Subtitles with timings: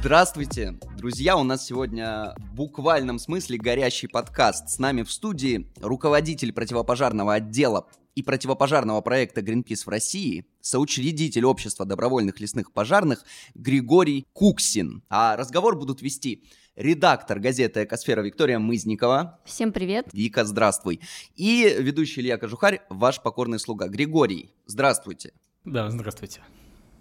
[0.00, 1.36] Здравствуйте, друзья!
[1.36, 4.70] У нас сегодня в буквальном смысле горящий подкаст.
[4.70, 11.84] С нами в студии руководитель противопожарного отдела и противопожарного проекта Greenpeace в России, соучредитель общества
[11.84, 15.02] добровольных лесных пожарных Григорий Куксин.
[15.10, 16.44] А разговор будут вести
[16.76, 19.38] редактор газеты «Экосфера» Виктория Мызникова.
[19.44, 20.06] Всем привет.
[20.14, 21.00] Вика, здравствуй.
[21.36, 23.86] И ведущий Илья Кожухарь, ваш покорный слуга.
[23.88, 25.34] Григорий, здравствуйте.
[25.66, 26.40] Да, здравствуйте.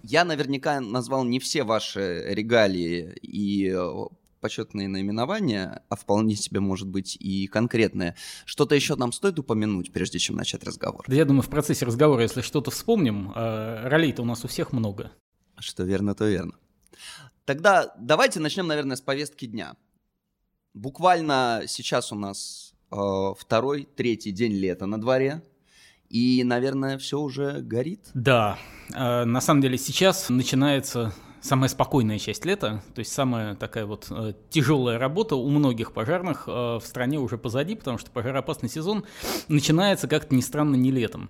[0.03, 4.05] Я наверняка назвал не все ваши регалии и э,
[4.39, 8.15] почетные наименования, а вполне себе может быть и конкретное.
[8.45, 11.05] Что-то еще нам стоит упомянуть, прежде чем начать разговор?
[11.07, 14.71] Да я думаю, в процессе разговора, если что-то вспомним, э, ролей-то у нас у всех
[14.71, 15.11] много.
[15.57, 16.53] Что верно, то верно.
[17.45, 19.75] Тогда давайте начнем, наверное, с повестки дня.
[20.73, 22.95] Буквально сейчас у нас э,
[23.37, 25.43] второй, третий день лета на дворе.
[26.09, 28.09] И, наверное, все уже горит.
[28.13, 28.57] Да,
[28.93, 34.07] э, на самом деле сейчас начинается самая спокойная часть лета, то есть самая такая вот
[34.09, 39.05] э, тяжелая работа у многих пожарных э, в стране уже позади, потому что пожароопасный сезон
[39.47, 41.29] начинается как-то ни странно не летом.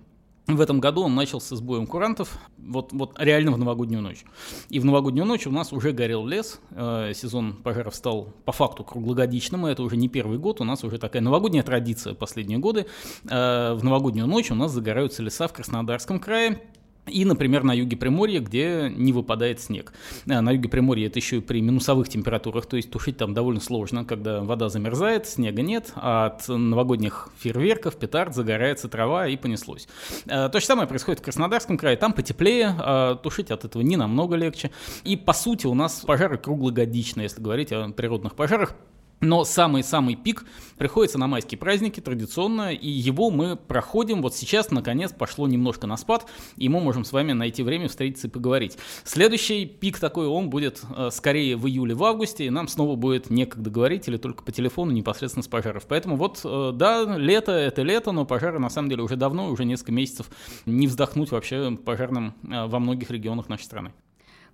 [0.56, 4.24] В этом году он начался с боем курантов, вот, вот реально в новогоднюю ночь.
[4.68, 8.84] И в новогоднюю ночь у нас уже горел лес, э, сезон пожаров стал по факту
[8.84, 12.86] круглогодичным, и это уже не первый год, у нас уже такая новогодняя традиция последние годы.
[13.28, 16.60] Э, в новогоднюю ночь у нас загораются леса в Краснодарском крае,
[17.06, 19.92] и, например, на юге Приморья, где не выпадает снег.
[20.26, 23.60] Э, на юге Приморья это еще и при минусовых температурах, то есть тушить там довольно
[23.60, 29.88] сложно, когда вода замерзает, снега нет, а от новогодних фейерверков, петард загорается трава и понеслось.
[30.26, 33.96] Э, то же самое происходит в Краснодарском крае, там потеплее, а тушить от этого не
[33.96, 34.70] намного легче.
[35.04, 38.74] И по сути у нас пожары круглогодичные, если говорить о природных пожарах.
[39.20, 40.46] Но самый-самый пик
[40.78, 44.22] приходится на майские праздники традиционно, и его мы проходим.
[44.22, 46.26] Вот сейчас, наконец, пошло немножко на спад,
[46.56, 48.78] и мы можем с вами найти время встретиться и поговорить.
[49.04, 53.28] Следующий пик такой, он будет э, скорее в июле, в августе, и нам снова будет
[53.28, 55.84] некогда говорить или только по телефону непосредственно с пожаров.
[55.86, 59.66] Поэтому вот, э, да, лето— это лето, но пожары на самом деле уже давно, уже
[59.66, 60.30] несколько месяцев
[60.64, 63.92] не вздохнуть вообще пожарным э, во многих регионах нашей страны.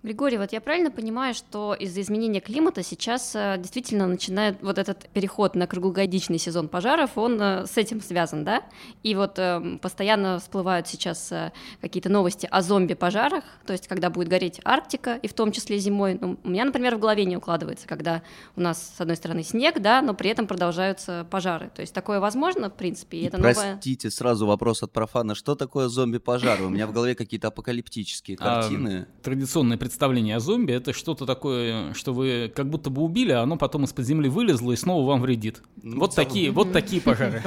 [0.07, 5.09] Григорий, вот я правильно понимаю, что из-за изменения климата сейчас э, действительно начинает вот этот
[5.09, 8.63] переход на круглогодичный сезон пожаров, он э, с этим связан, да?
[9.03, 11.33] И вот э, постоянно всплывают сейчас
[11.81, 16.17] какие-то новости о зомби-пожарах, то есть когда будет гореть Арктика, и в том числе зимой.
[16.21, 18.23] Ну, у меня, например, в голове не укладывается, когда
[18.55, 21.73] у нас, с одной стороны, снег, да, но при этом продолжаются пожары.
[21.75, 24.13] То есть такое возможно, в принципе, и, и это Простите, новое...
[24.13, 25.35] сразу вопрос от профана.
[25.35, 26.63] Что такое зомби-пожары?
[26.63, 29.09] У меня в голове какие-то апокалиптические а, картины.
[29.25, 33.57] Традиционные представление о зомби это что-то такое, что вы как будто бы убили, а оно
[33.57, 35.63] потом из-под земли вылезло и снова вам вредит.
[35.83, 37.43] Ну, вот такие, вот такие пожары.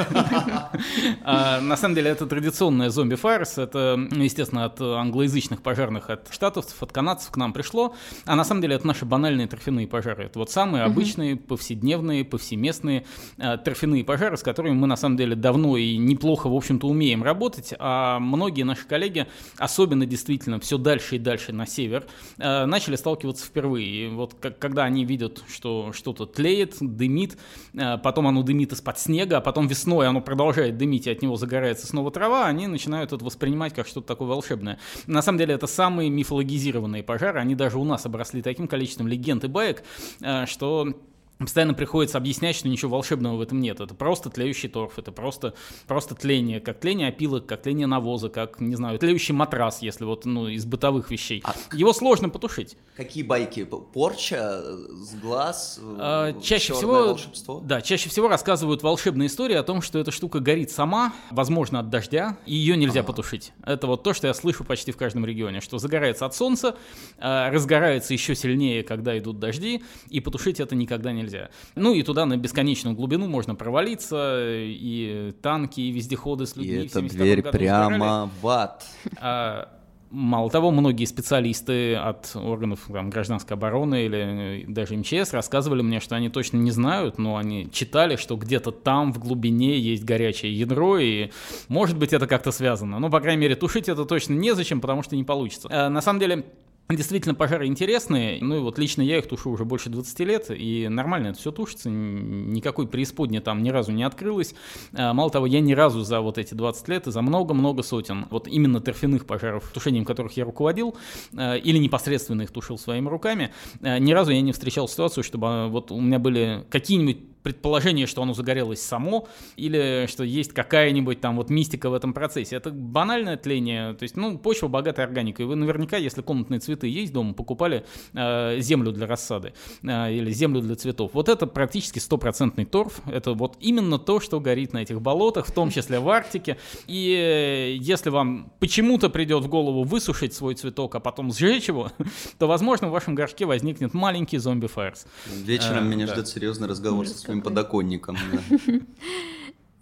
[1.23, 6.91] А, на самом деле это традиционная зомби-фарс, это, естественно, от англоязычных пожарных, от штатовцев, от
[6.91, 7.95] канадцев к нам пришло,
[8.25, 10.25] а на самом деле это наши банальные торфяные пожары.
[10.25, 13.05] Это вот самые обычные, повседневные, повсеместные
[13.37, 17.23] а, торфяные пожары, с которыми мы на самом деле давно и неплохо, в общем-то, умеем
[17.23, 19.27] работать, а многие наши коллеги,
[19.57, 22.05] особенно действительно все дальше и дальше на север,
[22.39, 24.05] Э, начали сталкиваться впервые.
[24.05, 27.37] И вот как, когда они видят, что что-то тлеет, дымит,
[27.73, 31.35] э, потом оно дымит из-под снега, а потом весной оно продолжает дымить, и от него
[31.35, 34.79] загорается снова трава, они начинают это воспринимать как что-то такое волшебное.
[35.05, 39.43] На самом деле это самые мифологизированные пожары, они даже у нас обросли таким количеством легенд
[39.43, 39.83] и баек,
[40.21, 40.93] э, что
[41.39, 43.79] Постоянно приходится объяснять, что ничего волшебного в этом нет.
[43.79, 45.53] Это просто тлеющий торф, это просто,
[45.87, 50.25] просто тление, как тление опилок, как тление навоза, как, не знаю, тлеющий матрас, если вот,
[50.25, 51.41] ну, из бытовых вещей.
[51.45, 52.75] А Его сложно потушить.
[52.97, 53.63] Какие байки?
[53.63, 57.61] Порча, с глаз, а, чаще всего, волшебство?
[57.63, 61.89] Да, чаще всего рассказывают волшебные истории о том, что эта штука горит сама, возможно, от
[61.89, 63.07] дождя, и ее нельзя ага.
[63.07, 63.53] потушить.
[63.63, 66.75] Это вот то, что я слышу почти в каждом регионе, что загорается от солнца,
[67.17, 71.49] а, разгорается еще сильнее, когда идут дожди, и потушить это никогда нельзя нельзя.
[71.75, 76.83] Ну и туда на бесконечную глубину можно провалиться, и танки, и вездеходы с людьми.
[76.83, 78.85] И эта дверь прямо в ад.
[79.17, 79.69] А,
[80.11, 86.15] Мало того, многие специалисты от органов там, гражданской обороны или даже МЧС рассказывали мне, что
[86.15, 90.97] они точно не знают, но они читали, что где-то там в глубине есть горячее ядро,
[90.97, 91.29] и
[91.67, 92.97] может быть это как-то связано.
[92.97, 95.67] Но, по крайней мере, тушить это точно незачем, потому что не получится.
[95.71, 96.43] А, на самом деле,
[96.91, 100.87] Действительно, пожары интересные, ну и вот лично я их тушу уже больше 20 лет, и
[100.87, 104.55] нормально это все тушится, никакой преисподни там ни разу не открылось.
[104.93, 108.25] А, мало того, я ни разу за вот эти 20 лет и за много-много сотен,
[108.31, 110.95] вот именно торфяных пожаров, тушением которых я руководил,
[111.37, 113.51] а, или непосредственно их тушил своими руками,
[113.83, 118.21] а, ни разу я не встречал ситуацию, чтобы вот у меня были какие-нибудь предположение, что
[118.21, 122.55] оно загорелось само, или что есть какая-нибудь там вот мистика в этом процессе.
[122.55, 125.45] Это банальное тление, то есть, ну, почва богатая органикой.
[125.45, 129.53] Вы наверняка, если комнатные цветы есть дома, покупали э, землю для рассады
[129.83, 131.11] э, или землю для цветов.
[131.13, 133.01] Вот это практически стопроцентный торф.
[133.05, 136.57] Это вот именно то, что горит на этих болотах, в том числе в Арктике.
[136.87, 141.91] И э, если вам почему-то придет в голову высушить свой цветок, а потом сжечь его,
[142.37, 145.05] то, возможно, в вашем горшке возникнет маленький зомби-фаерс.
[145.43, 146.13] Вечером а, меня да.
[146.13, 148.17] ждет серьезный разговор со своим подоконником.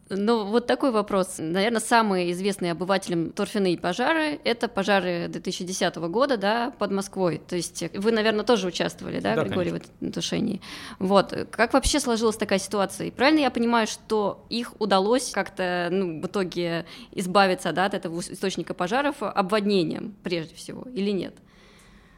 [0.10, 1.36] Ну, вот такой вопрос.
[1.38, 7.42] Наверное, самые известные обывателям торфяные пожары— это пожары 2010 года, да, под Москвой.
[7.46, 9.90] То есть вы, наверное, тоже участвовали, да, да Григорий, конечно.
[9.92, 10.62] в этом тушении.
[11.00, 11.34] Вот.
[11.52, 13.08] Как вообще сложилась такая ситуация?
[13.08, 18.18] И правильно я понимаю, что их удалось как-то, ну, в итоге избавиться, да, от этого
[18.22, 21.36] источника пожаров обводнением, прежде всего, или нет?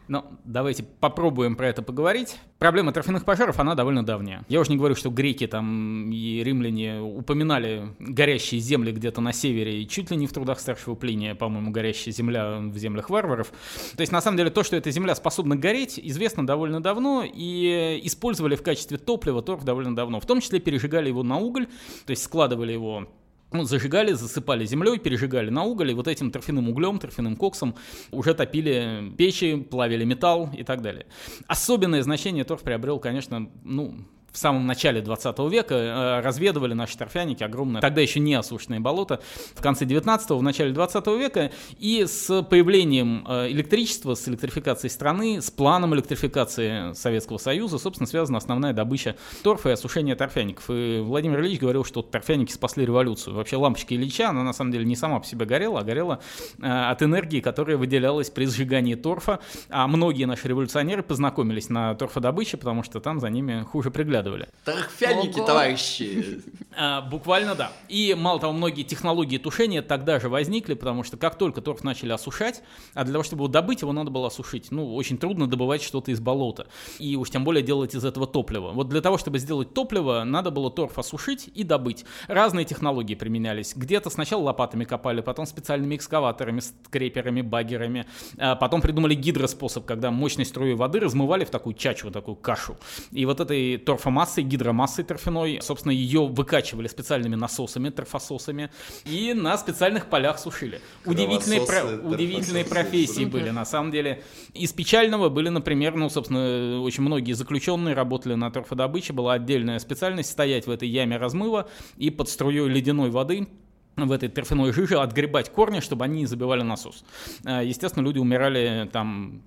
[0.10, 2.40] Ну, давайте попробуем про это поговорить.
[2.58, 4.44] Проблема торфяных пожаров, она довольно давняя.
[4.50, 9.84] Я уже не говорю, что греки там и римляне упоминали горящие земли где-то на севере,
[9.84, 13.52] и чуть ли не в трудах старшего Плиния, по-моему, горящая земля в землях варваров.
[13.96, 18.02] То есть, на самом деле, то, что эта земля способна гореть, известно довольно давно, и
[18.04, 20.20] использовали в качестве топлива торф довольно давно.
[20.20, 21.68] В том числе пережигали его на уголь,
[22.08, 23.08] то есть складывали его
[23.52, 27.76] ну, зажигали, засыпали землей, пережигали на уголь, и вот этим торфяным углем, торфяным коксом
[28.12, 31.08] уже топили печи, плавили металл и так далее.
[31.48, 33.96] Особенное значение торф приобрел, конечно, ну,
[34.32, 39.22] в самом начале 20 века э, разведывали наши торфяники огромное, тогда еще не осушенное болото,
[39.56, 45.42] в конце 19-го, в начале 20 века, и с появлением э, электричества, с электрификацией страны,
[45.42, 50.66] с планом электрификации Советского Союза, собственно, связана основная добыча торфа и осушение торфяников.
[50.70, 53.36] И Владимир Ильич говорил, что торфяники спасли революцию.
[53.36, 56.20] Вообще лампочка Ильича, она на самом деле не сама по себе горела, а горела
[56.60, 59.40] э, от энергии, которая выделялась при сжигании торфа,
[59.70, 64.48] а многие наши революционеры познакомились на торфодобыче, потому что там за ними хуже приглядывали подглядывали.
[64.66, 66.42] Торфяники, товарищи!
[66.76, 67.72] А, буквально да.
[67.90, 72.12] И мало того, многие технологии тушения тогда же возникли, потому что как только торф начали
[72.12, 72.62] осушать,
[72.94, 74.72] а для того, чтобы его добыть, его надо было осушить.
[74.72, 76.68] Ну, очень трудно добывать что-то из болота.
[77.00, 78.72] И уж тем более делать из этого топливо.
[78.72, 82.06] Вот для того, чтобы сделать топливо, надо было торф осушить и добыть.
[82.28, 83.74] Разные технологии применялись.
[83.76, 88.06] Где-то сначала лопатами копали, потом специальными экскаваторами, скреперами, багерами.
[88.38, 92.78] А потом придумали гидроспособ, когда мощной струей воды размывали в такую чачу, такую кашу.
[93.12, 95.60] И вот этой торф торфомассой, гидромассой торфяной.
[95.62, 98.72] Собственно, ее выкачивали специальными насосами, торфососами,
[99.06, 100.82] и на специальных полях сушили.
[101.06, 101.84] Удивительные, про...
[101.86, 104.24] удивительные профессии были, на самом деле.
[104.56, 110.32] Из печального были, например, ну, собственно, очень многие заключенные работали на торфодобыче, была отдельная специальность
[110.32, 113.48] стоять в этой яме размыва и под струей ледяной воды
[113.96, 117.04] в этой торфяной жиже отгребать корни, чтобы они не забивали насос.
[117.44, 119.42] Э, естественно, люди умирали там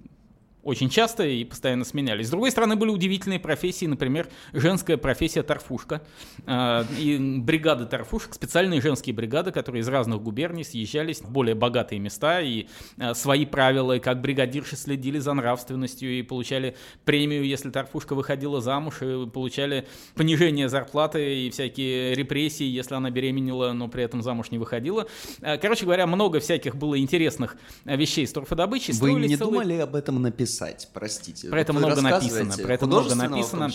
[0.62, 2.28] очень часто и постоянно сменялись.
[2.28, 6.02] С другой стороны, были удивительные профессии, например, женская профессия торфушка.
[6.46, 11.98] А, и бригады торфушек, специальные женские бригады, которые из разных губерний съезжались в более богатые
[11.98, 12.66] места и
[12.98, 18.60] а, свои правила, и как бригадирши следили за нравственностью и получали премию, если торфушка выходила
[18.60, 24.52] замуж, и получали понижение зарплаты и всякие репрессии, если она беременела, но при этом замуж
[24.52, 25.08] не выходила.
[25.40, 28.94] А, короче говоря, много всяких было интересных вещей с торфодобычей.
[28.94, 29.50] Вы не целый...
[29.50, 30.51] думали об этом написать?
[30.52, 31.48] Писать, простите.
[31.48, 32.54] Про это много написано.
[32.56, 33.70] Про это много написано.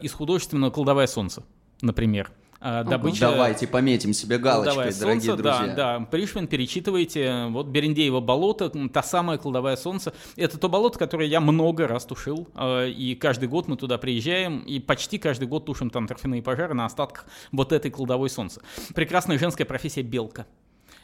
[0.00, 1.42] Из художественного «Колдовое солнце»,
[1.80, 2.32] например.
[2.58, 3.20] А, добыча...
[3.20, 5.74] Давайте пометим себе галочкой, солнце, дорогие друзья.
[5.76, 7.46] Да, да, Пришвин, перечитывайте.
[7.50, 10.14] Вот Берендеево болото, та самая кладовая солнце.
[10.36, 12.48] Это то болото, которое я много раз тушил.
[12.54, 16.74] А, и каждый год мы туда приезжаем, и почти каждый год тушим там торфяные пожары
[16.74, 18.62] на остатках вот этой кладовой солнца.
[18.94, 20.46] Прекрасная женская профессия белка.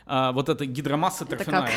[0.07, 1.71] А, вот эта гидромасса торфяная.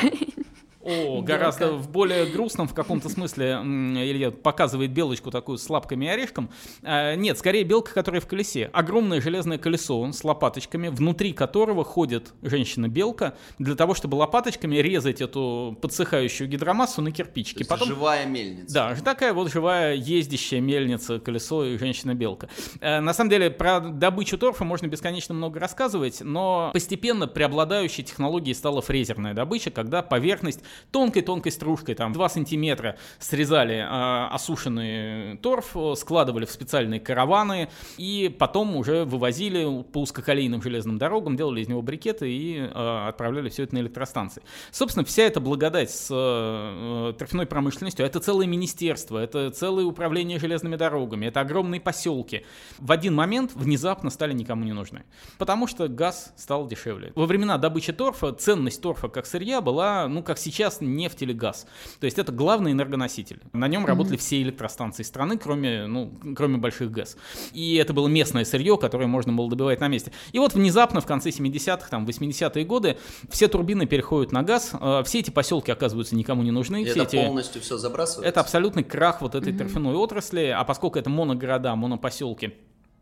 [0.85, 6.07] О, гораздо в более грустном в каком-то смысле Илья показывает белочку такую с лапками и
[6.09, 6.49] орешком.
[6.83, 8.69] А, нет, скорее белка, которая в колесе.
[8.71, 15.77] Огромное железное колесо с лопаточками, внутри которого ходит женщина-белка для того, чтобы лопаточками резать эту
[15.81, 17.63] подсыхающую гидромассу на кирпичики.
[17.63, 17.87] То Потом...
[17.87, 18.73] живая мельница.
[18.73, 22.49] Да, такая вот живая ездящая мельница, колесо и женщина-белка.
[22.79, 28.53] Э, на самом деле про добычу торфа можно бесконечно много рассказывать, но постепенно преобладающей технологией
[28.53, 30.61] стала фрезерная добыча, когда поверхность
[30.91, 38.75] тонкой-тонкой стружкой, там 2 сантиметра срезали э, осушенный торф, складывали в специальные караваны и потом
[38.75, 43.75] уже вывозили по узкоколейным железным дорогам, делали из него брикеты и э, отправляли все это
[43.75, 44.44] на электростанции.
[44.72, 50.75] Собственно, вся эта благодать с э, торфяной промышленностью, это целое министерство, это целое управление железными
[50.75, 52.46] дорогами, это огромные поселки.
[52.79, 55.03] В один момент внезапно стали никому не нужны,
[55.38, 57.12] потому что газ стал дешевле.
[57.15, 61.34] Во времена добычи торфа ценность торфа как сырья была, ну, как сейчас, сейчас нефть или
[61.34, 61.67] газ.
[62.00, 63.39] То есть это главный энергоноситель.
[63.53, 67.17] На нем работали все электростанции страны, кроме, ну, кроме больших ГЭС.
[67.53, 70.12] И это было местное сырье, которое можно было добывать на месте.
[70.31, 72.98] И вот внезапно в конце 70-х, там, 80-е годы
[73.29, 76.81] все турбины переходят на газ, э, все эти поселки оказываются никому не нужны.
[76.81, 77.25] И все это эти...
[77.25, 78.27] полностью все забрасывается?
[78.27, 82.53] Это абсолютный крах вот этой торфяной отрасли, а поскольку это моногорода, монопоселки,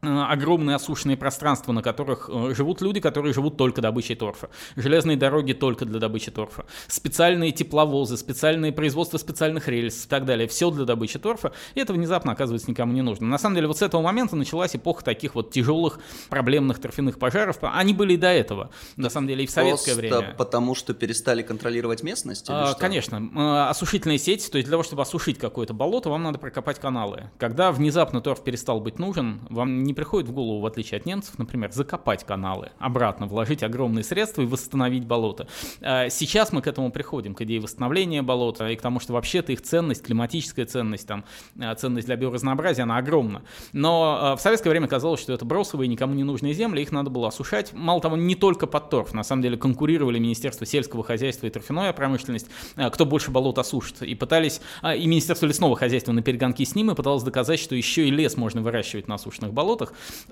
[0.04, 4.50] огромные осушенные пространства, на которых э, живут люди, которые живут только добычей торфа.
[4.76, 6.66] Железные дороги только для добычи торфа.
[6.88, 10.48] Специальные тепловозы, специальные производства специальных рельс и так далее.
[10.48, 11.54] Все для добычи торфа.
[11.76, 13.28] И это внезапно оказывается никому не нужно.
[13.28, 17.58] На самом деле вот с этого момента началась эпоха таких вот тяжелых проблемных торфяных пожаров.
[17.62, 18.70] Они были и до этого.
[18.98, 20.36] На самом деле и в советское Просто время.
[20.38, 22.46] потому что перестали контролировать местность?
[22.50, 22.74] А?
[22.74, 23.22] Конечно.
[23.36, 27.30] Э, Осушительная сеть, то есть для того, чтобы осушить какое-то болото, вам надо прокопать каналы.
[27.38, 31.38] Когда внезапно торф перестал быть нужен, вам не приходит в голову, в отличие от немцев,
[31.38, 35.48] например, закопать каналы, обратно вложить огромные средства и восстановить болото.
[35.82, 39.52] А, Сейчас мы к этому приходим, к идее восстановления болота и к тому, что вообще-то
[39.52, 41.26] их ценность, климатическая ценность, там,
[41.60, 43.44] а, ценность для биоразнообразия, она огромна.
[43.74, 47.10] Но а, в советское время казалось, что это бросовые, никому не нужные земли, их надо
[47.10, 47.74] было осушать.
[47.74, 51.94] Мало того, не только под торф, на самом деле конкурировали Министерство сельского хозяйства и торфяная
[51.94, 52.48] промышленность,
[52.92, 54.02] кто больше болот осушит.
[54.02, 58.08] И пытались, и Министерство лесного хозяйства на перегонки с ним и пыталось доказать, что еще
[58.08, 59.83] и лес можно выращивать на осушенных болотах.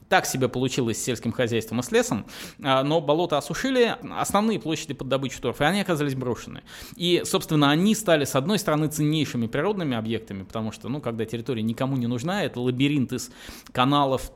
[0.10, 2.26] Так себе получилось с сельским хозяйством и с лесом,
[2.62, 6.62] а, но болота осушили, основные площади под добычу торфа, и они оказались брошены.
[6.96, 11.64] И, собственно, они стали, с одной стороны, ценнейшими природными объектами, потому что, ну, когда территория
[11.64, 13.32] никому не нужна, это лабиринт из
[13.72, 14.32] каналов,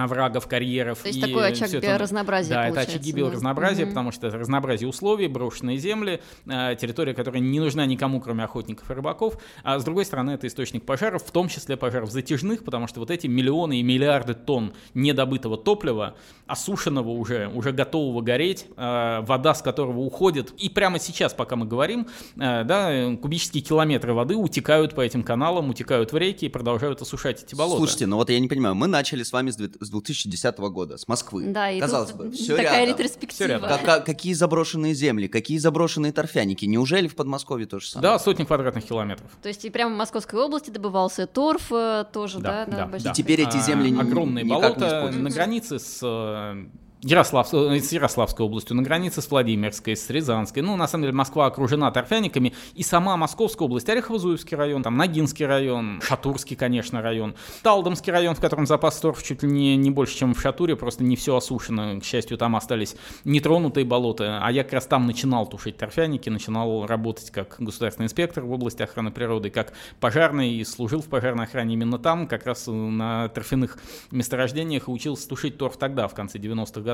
[0.00, 1.00] оврагов, карьеров.
[1.00, 3.90] То есть и такой очаг биоразнообразия Да, это очаги биоразнообразия, Мгм.
[3.94, 8.90] потому что это разнообразие условий, брошенные земли, э, территория, которая не нужна никому, кроме охотников
[8.90, 9.38] и рыбаков.
[9.62, 13.10] А с другой стороны, это источник пожаров, в том числе пожаров затяжных, потому что вот
[13.10, 16.16] эти миллионы и миллиарды тонн недобытого топлива,
[16.46, 21.66] осушенного уже, уже готового гореть, э, вода с которого уходит, и прямо сейчас, пока мы
[21.66, 27.00] говорим, э, да, кубические километры воды утекают по этим каналам, утекают в реки и продолжают
[27.02, 27.78] осушать эти болота.
[27.78, 31.08] Слушайте, ну вот я не понимаю, мы начали с вами с с 2010 года, с
[31.08, 31.46] Москвы.
[31.48, 32.98] Да, и Казалось тут бы, все такая рядом.
[32.98, 33.34] ретроспектива.
[33.34, 33.68] Всё рядом.
[33.68, 36.64] Ка- ка- какие заброшенные земли, какие заброшенные торфяники?
[36.64, 38.12] Неужели в Подмосковье то же самое?
[38.12, 39.30] Да, сотни квадратных километров.
[39.42, 42.86] То есть и прямо в Московской области добывался торф э, тоже, Да, да?
[42.88, 43.10] да, да.
[43.10, 45.20] И теперь эти земли А, ни- огромные никак не болота используются.
[45.20, 46.66] на границе с э,
[47.02, 50.62] Ярослав, э, с Ярославской областью, на границе с Владимирской, с Рязанской.
[50.62, 55.46] Ну, на самом деле, Москва окружена торфяниками, и сама Московская область, Орехово-Зуевский район, там Ногинский
[55.46, 60.14] район, Шатурский, конечно, район, Талдомский район, в котором запас торф чуть ли не, не больше,
[60.18, 61.98] чем в Шатуре, просто не все осушено.
[62.00, 66.84] К счастью, там остались нетронутые болота, а я как раз там начинал тушить торфяники, начинал
[66.84, 71.74] работать как государственный инспектор в области охраны природы, как пожарный, и служил в пожарной охране
[71.74, 73.78] именно там, как раз э, на торфяных
[74.10, 76.89] месторождениях и учился тушить торф тогда, в конце 90-х годов.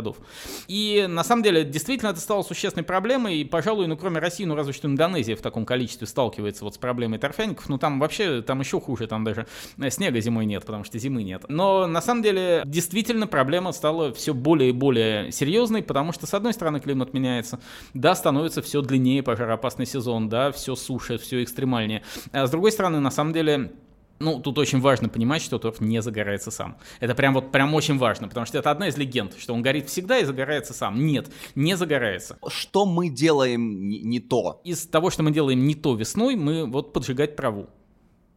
[0.69, 4.55] И на самом деле, действительно, это стало существенной проблемой, и, пожалуй, ну, кроме России, ну,
[4.55, 8.61] разве что Индонезия в таком количестве сталкивается вот с проблемой торфяников, ну, там вообще, там
[8.61, 9.47] еще хуже, там даже
[9.79, 11.45] э, снега зимой нет, потому что зимы нет.
[11.49, 16.35] Но, на самом деле, действительно, проблема стала все более и более серьезной, потому что, с
[16.35, 17.61] одной стороны, климат меняется,
[17.95, 22.03] да, становится все длиннее пожароопасный сезон, да, все суше, все экстремальнее.
[22.33, 23.73] А с другой стороны, на самом деле,
[24.19, 26.79] ну, тут очень важно понимать, что торф не загорается сам.
[27.01, 29.89] Это прям вот прям очень важно, потому что это одна из легенд, что он горит
[29.89, 31.07] всегда и загорается сам.
[31.07, 32.39] Нет, не загорается.
[32.49, 34.61] Что мы делаем не, не то?
[34.65, 37.69] Из того, что мы делаем не то весной, мы вот поджигать траву.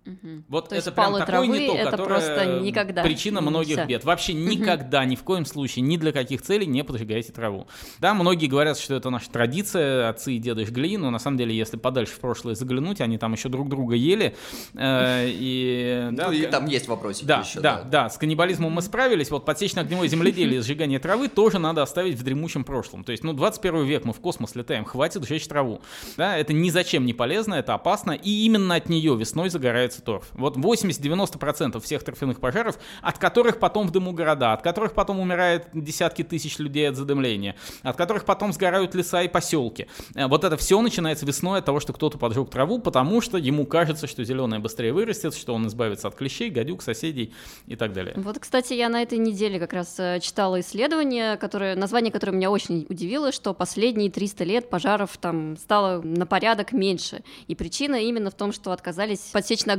[0.05, 0.45] Мгм.
[0.47, 3.85] Вот То это прям палы такое не травы то, это просто никогда причина многих нельзя.
[3.85, 4.03] бед.
[4.03, 7.67] Вообще никогда, ни в коем случае, ни для каких целей не поджигайте траву.
[7.99, 11.55] Да, многие говорят, что это наша традиция, отцы и деды жгли, но на самом деле,
[11.55, 14.35] если подальше в прошлое заглянуть, они там еще друг друга ели.
[14.73, 17.59] э, и, да, ну и там есть вопросики да, еще.
[17.59, 22.15] да, да, с каннибализмом мы справились, вот подсечно-огневое земледелие и сжигание травы тоже надо оставить
[22.17, 23.03] в дремучем прошлом.
[23.03, 25.81] То есть, ну, 21 век, мы в космос летаем, хватит сжечь траву.
[26.17, 29.49] Да, это ни зачем не полезно, это опасно, и именно от нее весной
[29.89, 30.29] загорается торф.
[30.33, 35.67] Вот 80-90% всех торфяных пожаров, от которых потом в дыму города, от которых потом умирают
[35.73, 39.87] десятки тысяч людей от задымления, от которых потом сгорают леса и поселки.
[40.15, 43.65] Э, Вот это все начинается весной от того, что кто-то поджег траву, потому что ему
[43.65, 47.33] кажется, что зеленая быстрее вырастет, что он избавится от клещей, гадюк, соседей
[47.67, 48.13] и так далее.
[48.17, 52.51] Вот, кстати, я на этой неделе как раз э, читала исследование, которое, название которое меня
[52.51, 57.23] очень удивило, что последние 300 лет пожаров там стало на порядок меньше.
[57.47, 59.29] И причина именно в том, что отказались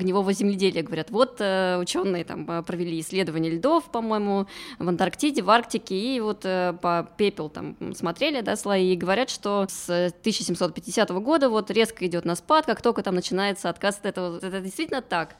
[0.01, 0.83] подсечно-огневого земледелия.
[0.83, 4.47] Говорят, вот э, ученые там э, провели исследование льдов, по-моему,
[4.79, 9.31] в Антарктиде, в Арктике, и вот э, по пепел там смотрели, да, слои, и говорят,
[9.31, 14.07] что с 1750 года вот резко идет на спад, как только там начинается отказ от
[14.07, 14.39] этого.
[14.39, 15.37] Это действительно так?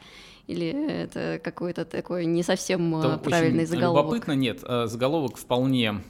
[0.47, 0.69] Или
[1.05, 4.05] это какой-то такой не совсем э, Это правильный заголовок?
[4.05, 6.01] Любопытно, нет, э, заголовок вполне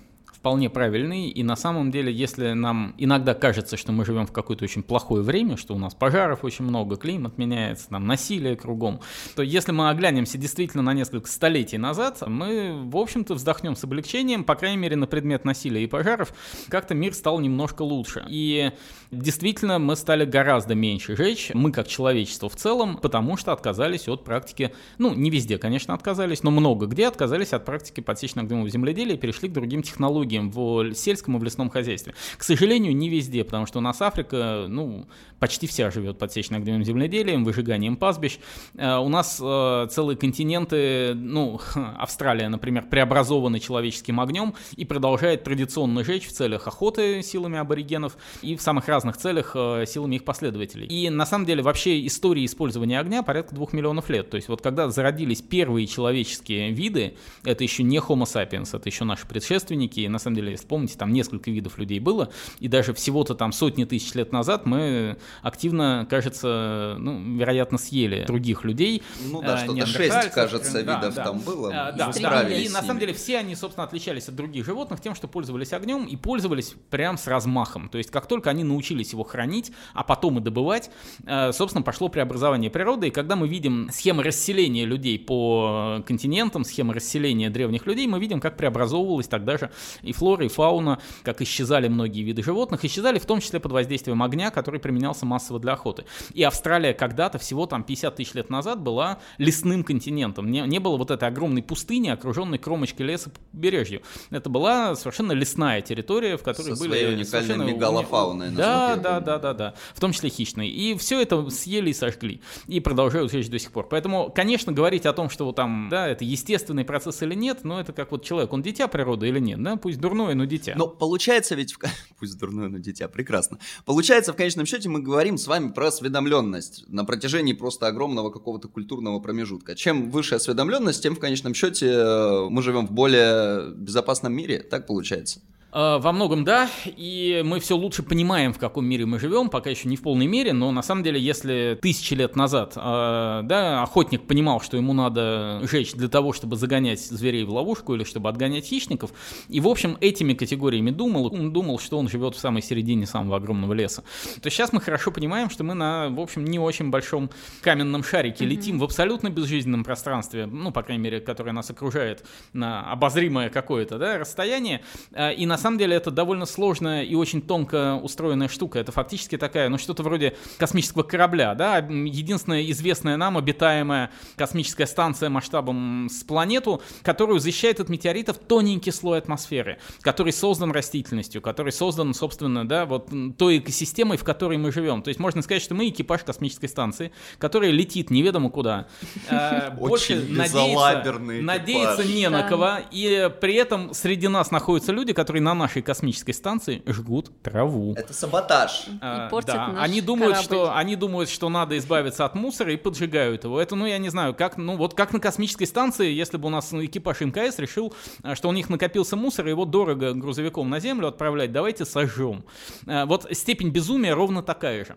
[0.40, 4.64] вполне правильный, и на самом деле, если нам иногда кажется, что мы живем в какое-то
[4.64, 9.00] очень плохое время, что у нас пожаров очень много, климат меняется, там насилие кругом,
[9.36, 14.44] то если мы оглянемся действительно на несколько столетий назад, мы, в общем-то, вздохнем с облегчением,
[14.44, 16.32] по крайней мере, на предмет насилия и пожаров,
[16.70, 18.24] как-то мир стал немножко лучше.
[18.30, 18.70] И
[19.10, 24.24] действительно, мы стали гораздо меньше жечь, мы как человечество в целом, потому что отказались от
[24.24, 29.18] практики, ну, не везде, конечно, отказались, но много где отказались от практики подсечного земледелия и
[29.18, 32.14] перешли к другим технологиям в сельском и в лесном хозяйстве.
[32.36, 35.06] К сожалению, не везде, потому что у нас Африка, ну,
[35.40, 38.38] почти вся живет подсечно-огневым земледелием, выжиганием пастбищ.
[38.76, 41.60] Э, у нас э, целые континенты, ну,
[41.98, 48.54] Австралия, например, преобразованы человеческим огнем и продолжает традиционно жечь в целях охоты силами аборигенов и
[48.54, 50.86] в самых разных целях э, силами их последователей.
[50.86, 54.30] И на самом деле вообще история использования огня порядка двух миллионов лет.
[54.30, 59.04] То есть вот когда зародились первые человеческие виды, это еще не Homo sapiens, это еще
[59.04, 60.00] наши предшественники.
[60.00, 63.52] И на самом деле, если помните, там несколько видов людей было, и даже всего-то там
[63.52, 69.02] сотни тысяч лет назад мы активно, кажется, ну, вероятно, съели других людей.
[69.30, 71.24] Ну да, э, что-то шесть, кажется, да, видов да.
[71.24, 71.70] там было.
[71.72, 72.48] А, да, да.
[72.48, 76.04] И на самом деле все они, собственно, отличались от других животных тем, что пользовались огнем
[76.04, 77.88] и пользовались прям с размахом.
[77.88, 80.90] То есть как только они научились его хранить, а потом и добывать,
[81.26, 83.08] э, собственно, пошло преобразование природы.
[83.08, 88.40] И когда мы видим схемы расселения людей по континентам, схемы расселения древних людей, мы видим,
[88.40, 89.70] как преобразовывалась тогда же
[90.10, 94.22] и флора, и фауна, как исчезали многие виды животных, исчезали в том числе под воздействием
[94.22, 96.04] огня, который применялся массово для охоты.
[96.34, 100.50] И Австралия когда-то, всего там 50 тысяч лет назад, была лесным континентом.
[100.50, 104.02] Не, не было вот этой огромной пустыни, окруженной кромочкой леса по побережью.
[104.30, 106.90] Это была совершенно лесная территория, в которой Со были...
[106.90, 108.50] Своей уникальной мегалофауной.
[108.50, 109.74] Да, да, да, да, да.
[109.94, 110.70] В том числе хищные.
[110.70, 112.40] И все это съели и сожгли.
[112.66, 113.86] И продолжают жечь до сих пор.
[113.88, 117.80] Поэтому, конечно, говорить о том, что вот там, да, это естественный процесс или нет, но
[117.80, 120.74] это как вот человек, он дитя природы или нет, да, пусть дурное, но дитя.
[120.76, 121.74] Но получается ведь,
[122.18, 123.58] пусть дурное, но дитя, прекрасно.
[123.84, 128.68] Получается, в конечном счете мы говорим с вами про осведомленность на протяжении просто огромного какого-то
[128.68, 129.74] культурного промежутка.
[129.74, 134.86] Чем выше осведомленность, тем в конечном счете э, мы живем в более безопасном мире, так
[134.86, 135.40] получается?
[135.72, 139.70] Э, во многом да, и мы все лучше понимаем, в каком мире мы живем, пока
[139.70, 143.82] еще не в полной мере, но на самом деле, если тысячи лет назад э, да,
[143.82, 148.28] охотник понимал, что ему надо жечь для того, чтобы загонять зверей в ловушку или чтобы
[148.28, 149.12] отгонять хищников,
[149.48, 153.36] и в общем этими категориями думал, он думал, что он живет в самой середине самого
[153.36, 154.02] огромного леса,
[154.42, 157.30] то сейчас мы хорошо понимаем, что мы на, в общем, не очень большом
[157.62, 158.48] каменном шарике mm-hmm.
[158.48, 163.98] летим в абсолютно безжизненном пространстве, ну, по крайней мере, которое нас окружает на обозримое какое-то
[163.98, 168.78] да, расстояние, э, и на самом деле это довольно сложная и очень тонко устроенная штука.
[168.78, 175.28] Это фактически такая, ну, что-то вроде космического корабля, да, единственная известная нам обитаемая космическая станция
[175.28, 182.14] масштабом с планету, которую защищает от метеоритов тоненький слой атмосферы, который создан растительностью, который создан,
[182.14, 185.02] собственно, да, вот той экосистемой, в которой мы живем.
[185.02, 188.88] То есть можно сказать, что мы экипаж космической станции, которая летит неведомо куда.
[189.28, 195.42] Э, больше надеяться, надеяться не на кого, и при этом среди нас находятся люди, которые
[195.50, 197.94] на нашей космической станции жгут траву.
[197.96, 198.86] Это саботаж.
[199.00, 199.74] А, да.
[199.78, 200.54] они думают, корабль.
[200.54, 203.60] что они думают, что надо избавиться от мусора и поджигают его.
[203.60, 206.50] Это, ну я не знаю, как, ну вот как на космической станции, если бы у
[206.50, 210.78] нас экипаж МКС решил, а, что у них накопился мусор, и его дорого грузовиком на
[210.80, 212.44] Землю отправлять, давайте сожжем.
[212.86, 214.96] А, вот степень безумия ровно такая же.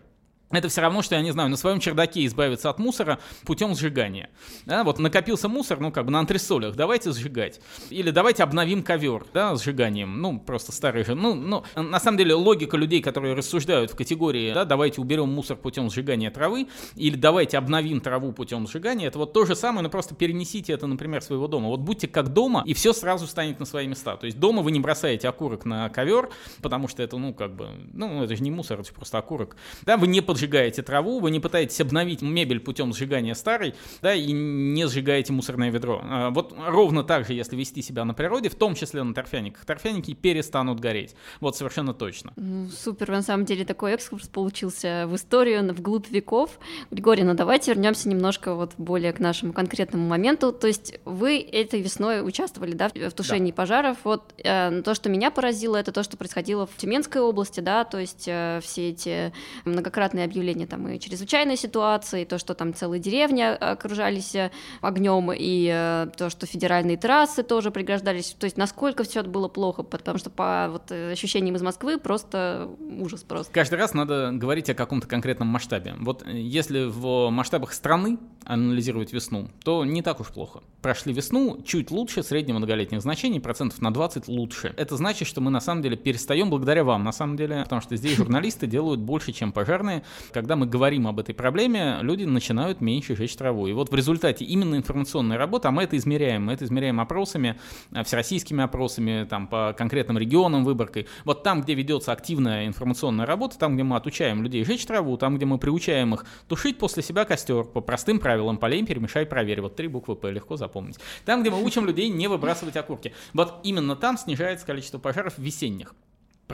[0.54, 4.30] Это все равно, что, я не знаю, на своем чердаке избавиться от мусора путем сжигания.
[4.66, 7.60] Да, вот накопился мусор, ну, как бы на антресолях, давайте сжигать.
[7.90, 10.20] Или давайте обновим ковер, да, сжиганием.
[10.20, 11.14] Ну, просто старый же.
[11.14, 15.56] Ну, ну, на самом деле, логика людей, которые рассуждают в категории, да, давайте уберем мусор
[15.56, 19.90] путем сжигания травы, или давайте обновим траву путем сжигания, это вот то же самое, но
[19.90, 21.68] просто перенесите это, например, своего дома.
[21.68, 24.16] Вот будьте как дома, и все сразу станет на свои места.
[24.16, 26.30] То есть дома вы не бросаете окурок на ковер,
[26.62, 29.56] потому что это, ну, как бы, ну, это же не мусор, это же просто окурок.
[29.82, 34.14] Да, вы не поджигаете сжигаете траву, вы не пытаетесь обновить мебель путем сжигания старой, да,
[34.14, 36.00] и не сжигаете мусорное ведро.
[36.02, 39.64] А, вот ровно так же, если вести себя на природе, в том числе на торфяниках,
[39.64, 41.14] торфяники перестанут гореть.
[41.40, 42.32] Вот совершенно точно.
[42.36, 46.58] Ну, супер, на самом деле такой экскурс получился в историю, вглубь веков.
[46.90, 50.52] Григорий, ну давайте вернемся немножко вот более к нашему конкретному моменту.
[50.52, 53.56] То есть вы этой весной участвовали, да, в тушении да.
[53.56, 53.98] пожаров.
[54.04, 57.98] Вот э, то, что меня поразило, это то, что происходило в Тюменской области, да, то
[57.98, 59.32] есть э, все эти
[59.64, 65.32] многократные официальные объявления там и чрезвычайной ситуации, то, что там целые деревни окружались э, огнем,
[65.32, 68.34] и э, то, что федеральные трассы тоже преграждались.
[68.38, 71.98] То есть насколько все это было плохо, потому что по вот, э, ощущениям из Москвы
[71.98, 73.52] просто ужас просто.
[73.52, 75.94] Каждый раз надо говорить о каком-то конкретном масштабе.
[75.98, 80.60] Вот если в масштабах страны анализировать весну, то не так уж плохо.
[80.82, 84.74] Прошли весну чуть лучше среднего многолетних значений, процентов на 20 лучше.
[84.76, 87.96] Это значит, что мы на самом деле перестаем благодаря вам, на самом деле, потому что
[87.96, 90.04] здесь журналисты делают больше, чем пожарные.
[90.32, 93.66] Когда мы говорим об этой проблеме, люди начинают меньше жечь траву.
[93.66, 97.58] И вот в результате именно информационной работы, а мы это измеряем, мы это измеряем опросами,
[97.92, 101.06] э, всероссийскими опросами, там, по конкретным регионам выборкой.
[101.24, 105.36] Вот там, где ведется активная информационная работа, там, где мы отучаем людей жечь траву, там,
[105.36, 109.60] где мы приучаем их тушить после себя костер по простым правилам, полей перемешай, проверь.
[109.60, 110.98] Вот три буквы П, легко запомнить.
[111.24, 113.12] Там, где мы учим людей не выбрасывать окурки.
[113.32, 115.94] Вот именно там снижается количество пожаров весенних.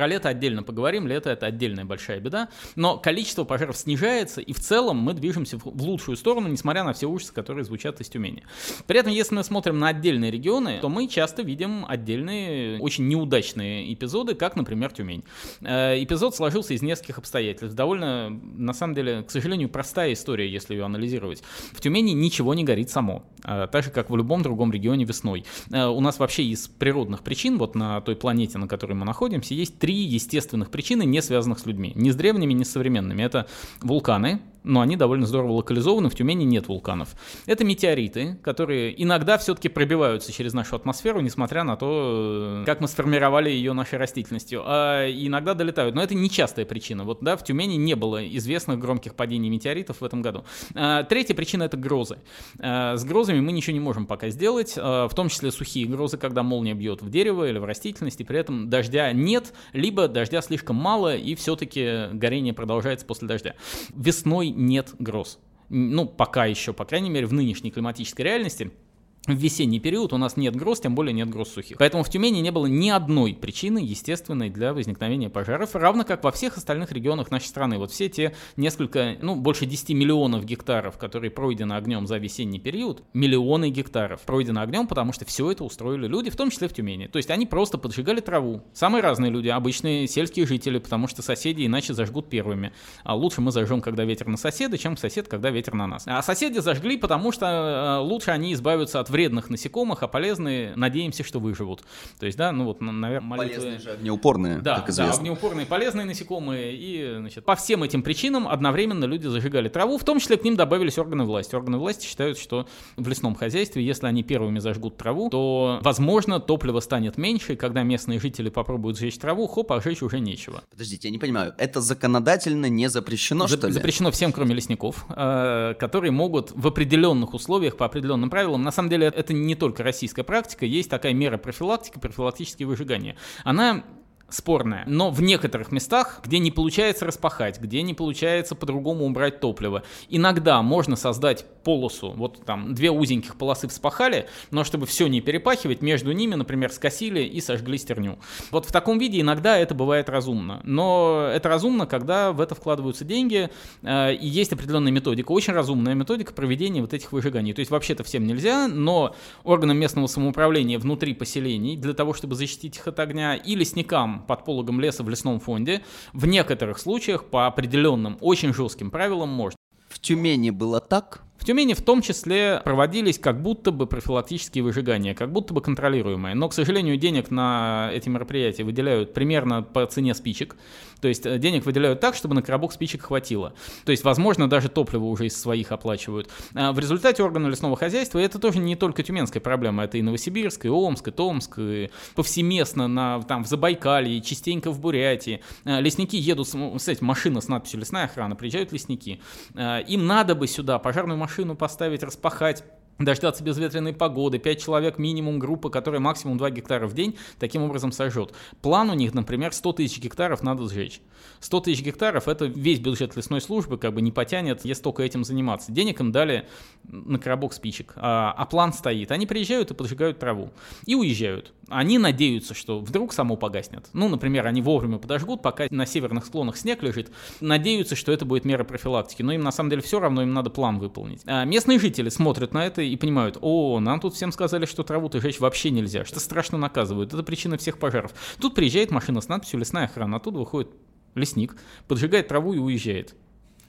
[0.01, 4.59] Про лето отдельно поговорим, лето это отдельная большая беда, но количество пожаров снижается, и в
[4.59, 8.45] целом мы движемся в лучшую сторону, несмотря на все ужасы, которые звучат из Тюмени.
[8.87, 13.93] При этом, если мы смотрим на отдельные регионы, то мы часто видим отдельные, очень неудачные
[13.93, 15.23] эпизоды, как, например, Тюмень.
[15.61, 17.77] Э, эпизод сложился из нескольких обстоятельств.
[17.77, 21.43] Довольно, на самом деле, к сожалению, простая история, если ее анализировать.
[21.73, 25.45] В Тюмени ничего не горит само, э, так же, как в любом другом регионе весной.
[25.71, 29.53] Э, у нас вообще из природных причин, вот на той планете, на которой мы находимся,
[29.53, 31.93] есть три естественных причины, не связанных с людьми.
[31.95, 33.23] Ни с древними, ни с современными.
[33.23, 33.47] Это
[33.81, 37.15] вулканы, но они довольно здорово локализованы, в Тюмени нет вулканов.
[37.47, 43.51] Это метеориты, которые иногда все-таки пробиваются через нашу атмосферу, несмотря на то, как мы сформировали
[43.51, 45.95] ее нашей растительностью, а иногда долетают.
[45.95, 47.05] Но это нечастая причина.
[47.05, 50.45] Вот, да, в Тюмени не было известных громких падений метеоритов в этом году.
[50.75, 52.19] А, третья причина— это грозы.
[52.59, 56.19] А, с грозами мы ничего не можем пока сделать, а, в том числе сухие грозы,
[56.19, 60.43] когда молния бьет в дерево или в растительность, и при этом дождя нет, либо дождя
[60.43, 63.55] слишком мало, и все-таки горение продолжается после дождя.
[63.95, 65.39] Весной нет гроз.
[65.69, 68.71] Ну, пока еще, по крайней мере, в нынешней климатической реальности–
[69.27, 71.77] в весенний период у нас нет гроз, тем более нет гроз сухих.
[71.77, 76.33] Поэтому в Тюмени не было ни одной причины естественной для возникновения пожаров, равно как во
[76.33, 77.77] всех остальных регионах нашей страны.
[77.77, 83.03] Вот все те несколько, ну, больше 10 миллионов гектаров, которые пройдены огнем за весенний период,
[83.13, 87.07] миллионы гектаров пройдено огнем, потому что все это устроили люди, в том числе в Тюмени.
[87.07, 88.63] То есть они просто поджигали траву.
[88.73, 92.73] Самые разные люди, обычные сельские жители, потому что соседи иначе зажгут первыми.
[93.05, 96.05] А лучше мы зажжем, когда ветер на соседа, чем сосед, когда ветер на нас.
[96.07, 101.25] А соседи зажгли, потому что э, лучше они избавятся от вредных насекомых, а полезные, надеемся,
[101.25, 101.83] что выживут.
[102.19, 103.57] То есть, да, ну вот, наверное, молитвы...
[103.57, 105.15] Полезные же огнеупорные, да, как известно.
[105.15, 106.75] Да, огнеупорные полезные насекомые.
[106.75, 110.57] И, значит, по всем этим причинам одновременно люди зажигали траву, в том числе к ним
[110.57, 111.55] добавились органы власти.
[111.55, 116.81] Органы власти считают, что в лесном хозяйстве, если они первыми зажгут траву, то, возможно, топливо
[116.81, 120.63] станет меньше, и когда местные жители попробуют сжечь траву, хоп, а сжечь уже нечего.
[120.71, 123.73] Подождите, я не понимаю, это законодательно не запрещено, За- что ли?
[123.73, 128.89] Запрещено всем, кроме лесников, э, которые могут в определенных условиях, по определенным правилам, на самом
[128.89, 133.17] деле это не только российская практика, есть такая мера профилактики, профилактические выжигания.
[133.45, 133.85] Она
[134.33, 134.85] спорная.
[134.87, 140.63] Но в некоторых местах, где не получается распахать, где не получается по-другому убрать топливо, иногда
[140.63, 146.13] можно создать полосу, вот там две узеньких полосы вспахали, но чтобы все не перепахивать, между
[146.13, 148.19] ними, например, скосили и сожгли стерню.
[148.51, 150.61] Вот в таком виде иногда это бывает разумно.
[150.65, 153.51] Но это разумно, когда в это вкладываются деньги,
[153.83, 157.53] э, и есть определенная методика, очень разумная методика проведения вот этих выжиганий.
[157.53, 162.77] То есть вообще-то всем нельзя, но органам местного самоуправления внутри поселений, для того, чтобы защитить
[162.77, 167.47] их от огня, и лесникам под пологом леса в лесном фонде, в некоторых случаях по
[167.47, 169.57] определенным очень жестким правилам можно.
[169.89, 171.23] В Тюмени было так?
[171.41, 176.35] В Тюмени в том числе проводились как будто бы профилактические выжигания, как будто бы контролируемые.
[176.35, 180.57] Но, к сожалению, денег на эти мероприятия выделяют примерно по цене спичек.
[181.01, 183.55] То есть э, денег выделяют так, чтобы на коробок спичек хватило.
[183.87, 186.29] То есть, возможно, даже топливо уже из своих оплачивают.
[186.55, 190.67] А в результате органы лесного хозяйства, это тоже не только тюменская проблема, это и Новосибирск,
[190.67, 195.41] и Омск, и Томск, и повсеместно на, там, в Забайкалье, частенько в Бурятии.
[195.65, 199.23] А лесники едут, этим машина с надписью «Лесная охрана», приезжают лесники.
[199.55, 202.65] А им надо бы сюда пожарную машину машину поставить, распахать,
[202.99, 207.93] дождаться безветренной погоды, 5 человек минимум группа, которая максимум 2 гектара в день, таким образом
[207.93, 208.35] сожжет.
[208.61, 211.01] План у них, например, 100 тысяч гектаров надо сжечь.
[211.39, 215.25] 100 тысяч гектаров это весь бюджет лесной службы как бы не потянет, если только этим
[215.25, 215.71] заниматься.
[215.71, 216.49] Денег им дали
[216.83, 219.13] на коробок спичек, а, а план стоит.
[219.13, 220.51] Они приезжают и поджигают траву
[220.85, 221.53] и уезжают.
[221.71, 223.89] Они надеются, что вдруг само погаснет.
[223.93, 227.11] Ну, например, они вовремя подожгут, пока на северных склонах снег лежит.
[227.41, 229.23] Надеются, что это будет мера профилактики.
[229.23, 231.23] Но им на самом деле все равно, им надо план выполнить.
[231.27, 235.21] А местные жители смотрят на это и понимают, о, нам тут всем сказали, что траву-то
[235.21, 238.13] жечь вообще нельзя, что страшно наказывают, это причина всех пожаров.
[238.41, 240.71] Тут приезжает машина с надписью «Лесная охрана», оттуда выходит
[241.15, 241.57] лесник,
[241.89, 243.15] поджигает траву и уезжает.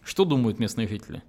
[0.04, 1.22] Что думают местные жители?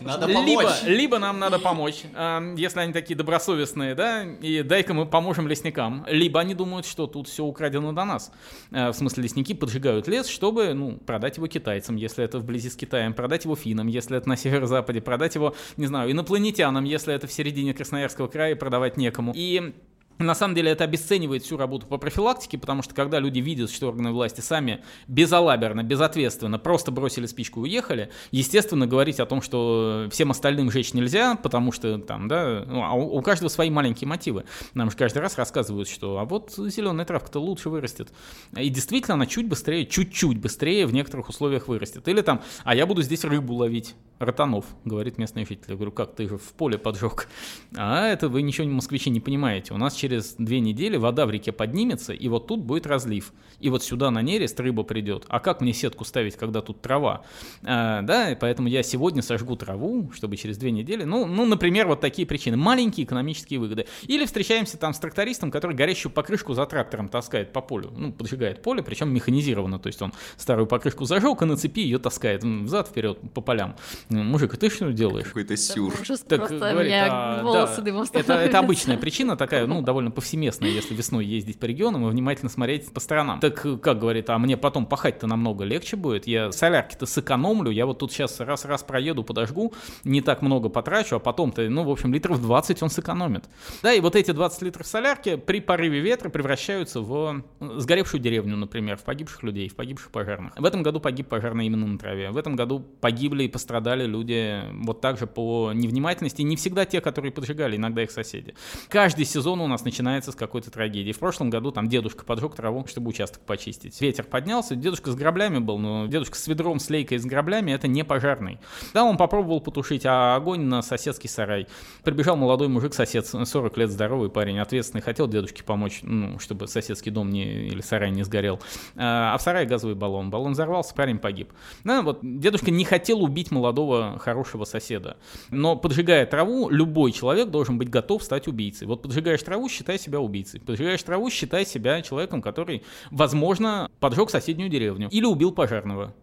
[0.00, 0.82] Надо либо, помочь.
[0.84, 6.04] либо нам надо помочь, э, если они такие добросовестные, да, и дай-ка мы поможем лесникам.
[6.06, 8.32] Либо они думают, что тут все украдено до нас.
[8.70, 12.76] Э, в смысле, лесники поджигают лес, чтобы, ну, продать его китайцам, если это вблизи с
[12.76, 17.26] Китаем, продать его финнам, если это на северо-западе, продать его, не знаю, инопланетянам, если это
[17.26, 19.32] в середине Красноярского края, и продавать некому.
[19.34, 19.74] И
[20.18, 23.88] на самом деле это обесценивает всю работу по профилактике, потому что когда люди видят, что
[23.88, 30.08] органы власти сами безалаберно, безответственно просто бросили спичку и уехали, естественно, говорить о том, что
[30.10, 34.44] всем остальным жечь нельзя, потому что там, да, ну, а у, каждого свои маленькие мотивы.
[34.74, 38.08] Нам же каждый раз рассказывают, что а вот зеленая травка-то лучше вырастет.
[38.56, 42.08] И действительно она чуть быстрее, чуть-чуть быстрее в некоторых условиях вырастет.
[42.08, 43.94] Или там, а я буду здесь рыбу ловить.
[44.18, 45.66] Ротанов, говорит местный житель.
[45.68, 47.28] Я говорю, как, ты же в поле поджег.
[47.76, 49.74] А это вы ничего, москвичи, не понимаете.
[49.74, 50.05] У нас через
[50.38, 53.32] две недели вода в реке поднимется, и вот тут будет разлив.
[53.60, 55.24] И вот сюда на нерест рыба придет.
[55.28, 57.24] А как мне сетку ставить, когда тут трава?
[57.62, 61.86] А, да, и поэтому я сегодня сожгу траву, чтобы через две недели, ну, ну, например,
[61.86, 62.56] вот такие причины.
[62.56, 63.86] Маленькие экономические выгоды.
[64.06, 67.92] Или встречаемся там с трактористом, который горящую покрышку за трактором таскает по полю.
[67.96, 69.78] Ну, поджигает поле, причем механизированно.
[69.78, 73.76] То есть он старую покрышку зажег, и на цепи ее таскает взад-вперед по полям.
[74.08, 75.26] Мужик, а ты что делаешь?
[75.26, 75.94] Какой-то сюр.
[76.28, 79.95] Так, говорит, у меня а, волосы да, дымом это, это обычная причина такая, ну, довольно
[80.10, 83.40] повсеместная, если весной ездить по регионам и внимательно смотреть по сторонам.
[83.40, 87.98] Так, как говорит, а мне потом пахать-то намного легче будет, я солярки-то сэкономлю, я вот
[87.98, 92.40] тут сейчас раз-раз проеду, подожгу, не так много потрачу, а потом-то, ну, в общем, литров
[92.40, 93.44] 20 он сэкономит.
[93.82, 98.96] Да, и вот эти 20 литров солярки при порыве ветра превращаются в сгоревшую деревню, например,
[98.96, 100.52] в погибших людей, в погибших пожарных.
[100.56, 102.30] В этом году погиб пожарный именно на траве.
[102.30, 106.42] В этом году погибли и пострадали люди вот так же по невнимательности.
[106.42, 108.54] Не всегда те, которые поджигали, иногда их соседи.
[108.88, 111.12] Каждый сезон у нас начинается с какой-то трагедии.
[111.12, 113.98] В прошлом году там дедушка поджег траву, чтобы участок почистить.
[114.00, 117.88] Ветер поднялся, дедушка с граблями был, но дедушка с ведром, с лейкой, с граблями это
[117.88, 118.58] не пожарный.
[118.92, 121.66] Да, он попробовал потушить, а огонь на соседский сарай.
[122.04, 127.10] Прибежал молодой мужик, сосед, 40 лет здоровый парень, ответственный, хотел дедушке помочь, ну, чтобы соседский
[127.10, 128.60] дом не, или сарай не сгорел.
[128.96, 130.30] А в сарае газовый баллон.
[130.30, 131.52] Баллон взорвался, парень погиб.
[131.84, 135.16] Да, вот дедушка не хотел убить молодого хорошего соседа.
[135.50, 138.86] Но поджигая траву, любой человек должен быть готов стать убийцей.
[138.86, 140.60] Вот поджигаешь траву, считай себя убийцей.
[140.60, 146.14] Поджигаешь траву, считай себя человеком, который, возможно, поджег соседнюю деревню или убил пожарного.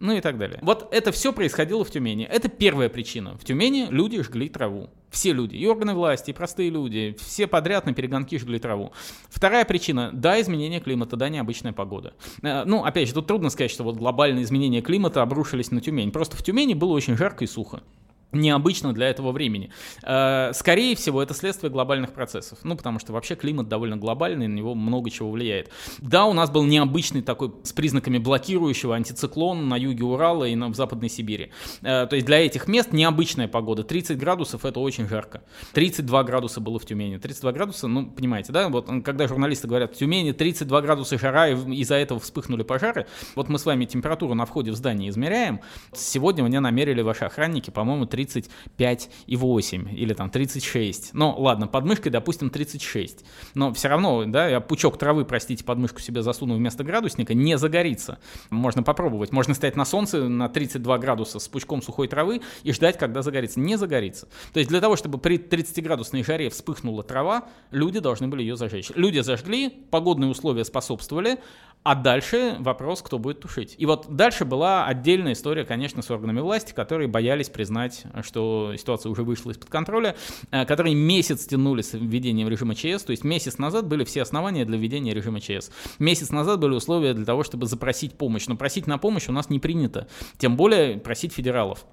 [0.00, 0.58] Ну и так далее.
[0.62, 2.24] Вот это все происходило в Тюмени.
[2.24, 3.38] Это первая причина.
[3.38, 4.90] В Тюмени люди жгли траву.
[5.10, 8.92] Все люди, и органы власти, и простые люди, все подряд на перегонки жгли траву.
[9.28, 12.14] Вторая причина, да, изменение климата, да, необычная погода.
[12.42, 16.10] Э, Ну, опять же, тут трудно сказать, что вот глобальные изменения климата обрушились на Тюмень.
[16.10, 17.82] Просто в Тюмени было очень жарко и сухо
[18.32, 19.70] необычно для этого времени.
[20.02, 22.58] Э, Скорее всего, это следствие глобальных процессов.
[22.62, 25.70] Ну, потому что вообще климат довольно глобальный, на него много чего влияет.
[25.98, 30.68] Да, у нас был необычный такой с признаками блокирующего антициклон на юге Урала и на,
[30.68, 31.50] в Западной Сибири.
[31.82, 33.84] Э, То есть для этих мест необычная погода.
[33.84, 35.42] 30 градусов это очень жарко.
[35.74, 37.18] 32 градуса было в Тюмени.
[37.18, 38.68] 32 градуса, ну, понимаете, да?
[38.68, 43.06] Вот когда журналисты говорят, в Тюмени 32 градуса жара, и из-за этого вспыхнули пожары.
[43.36, 45.60] Вот мы с вами температуру на входе в здание измеряем.
[45.92, 51.10] Сегодня мне намерили ваши охранники, по-моему, 35,8 или там 36.
[51.14, 53.24] Ну, ладно, под мышкой, допустим, 36.
[53.54, 57.58] Но все равно, да, я пучок травы, простите, под мышку себе засуну вместо градусника, не
[57.58, 58.18] загорится.
[58.50, 59.32] Можно попробовать.
[59.32, 63.60] Можно стоять на солнце на 32 градуса с пучком сухой травы и ждать, когда загорится.
[63.60, 64.28] Не загорится.
[64.52, 68.90] То есть для того, чтобы при 30-градусной жаре вспыхнула трава, люди должны были ее зажечь.
[68.94, 71.38] Люди зажгли, погодные условия способствовали,
[71.84, 73.74] а дальше вопрос, кто будет тушить.
[73.78, 79.10] И вот дальше была отдельная история, конечно, с органами власти, которые боялись признать, что ситуация
[79.10, 80.14] уже вышла из-под контроля,
[80.50, 84.64] э, которые месяц тянули с введением режима ЧС, то есть месяц назад были все основания
[84.64, 85.70] для введения режима ЧС.
[85.98, 89.50] Месяц назад были условия для того, чтобы запросить помощь, но просить на помощь у нас
[89.50, 90.06] не принято,
[90.38, 91.84] тем более просить федералов.